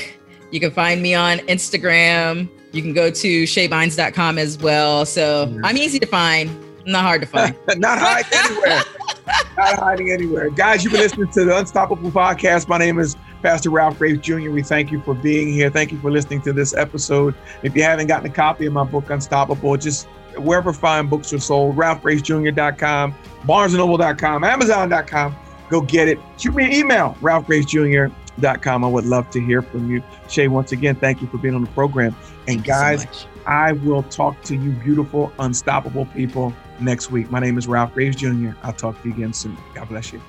You 0.52 0.60
can 0.62 0.72
find 0.72 1.02
me 1.02 1.14
on 1.14 1.40
Instagram. 1.40 2.48
You 2.72 2.82
can 2.82 2.94
go 2.94 3.10
to 3.10 3.44
shaebynes.com 3.44 4.38
as 4.38 4.58
well. 4.58 5.06
So. 5.06 5.60
I'm 5.64 5.78
easy 5.78 6.00
to 6.00 6.06
find, 6.06 6.50
not 6.86 7.02
hard 7.04 7.22
to 7.22 7.28
find. 7.28 7.56
not 7.78 8.00
hiding 8.00 8.32
anywhere. 8.34 8.84
not 9.58 9.80
hiding 9.80 10.12
anywhere. 10.12 10.50
Guys, 10.52 10.84
you've 10.84 10.94
been 10.94 11.02
listening 11.02 11.32
to 11.32 11.44
the 11.46 11.58
Unstoppable 11.58 12.12
Podcast. 12.12 12.70
My 12.70 12.78
name 12.78 13.00
is 13.00 13.18
Pastor 13.42 13.70
Ralph 13.70 13.98
Graves 13.98 14.20
Jr. 14.20 14.50
We 14.50 14.64
thank 14.64 14.92
you 14.92 15.02
for 15.02 15.14
being 15.14 15.54
here. 15.54 15.70
Thank 15.70 15.92
you 15.92 16.00
for 16.00 16.12
listening 16.12 16.42
to 16.44 16.54
this 16.54 16.74
episode. 16.76 17.36
If 17.64 17.76
you 17.76 17.84
haven't 17.84 18.08
gotten 18.08 18.30
a 18.30 18.34
copy 18.34 18.66
of 18.66 18.74
my 18.74 18.84
book, 18.84 19.10
Unstoppable, 19.10 19.78
just 19.78 20.08
wherever 20.38 20.74
fine 20.74 21.08
books 21.08 21.34
are 21.34 21.40
sold, 21.40 21.76
ralphgravesjr.com, 21.76 23.16
barnesandnoble.com, 23.44 24.44
amazon.com. 24.44 25.36
Go 25.70 25.82
get 25.82 26.08
it. 26.08 26.20
Shoot 26.38 26.56
me 26.56 26.66
an 26.66 26.74
email, 26.74 27.18
ralphgravesjr.com. 27.22 28.84
I 28.84 28.88
would 28.88 29.06
love 29.06 29.30
to 29.32 29.42
hear 29.42 29.62
from 29.62 29.92
you. 29.92 30.02
Shae, 30.28 30.48
once 30.48 30.72
again, 30.72 30.96
thank 30.96 31.22
you 31.22 31.28
for 31.28 31.38
being 31.38 31.56
on 31.56 31.64
the 31.64 31.72
program. 31.72 32.16
And 32.48 32.66
Thank 32.66 32.68
you 32.68 32.74
so 32.74 32.80
guys. 32.80 33.28
I 33.46 33.72
will 33.74 34.04
talk 34.04 34.42
to 34.44 34.56
you, 34.56 34.72
beautiful, 34.72 35.32
unstoppable 35.40 36.06
people, 36.08 36.54
next 36.80 37.12
week. 37.12 37.32
My 37.32 37.40
name 37.40 37.58
is 37.58 37.68
Ralph 37.68 37.94
Graves 37.94 38.16
Jr. 38.16 38.52
I'll 38.64 38.74
talk 38.74 39.02
to 39.02 39.08
you 39.08 39.14
again 39.14 39.34
soon. 39.34 39.58
God 39.74 39.90
bless 39.90 40.14
you. 40.14 40.22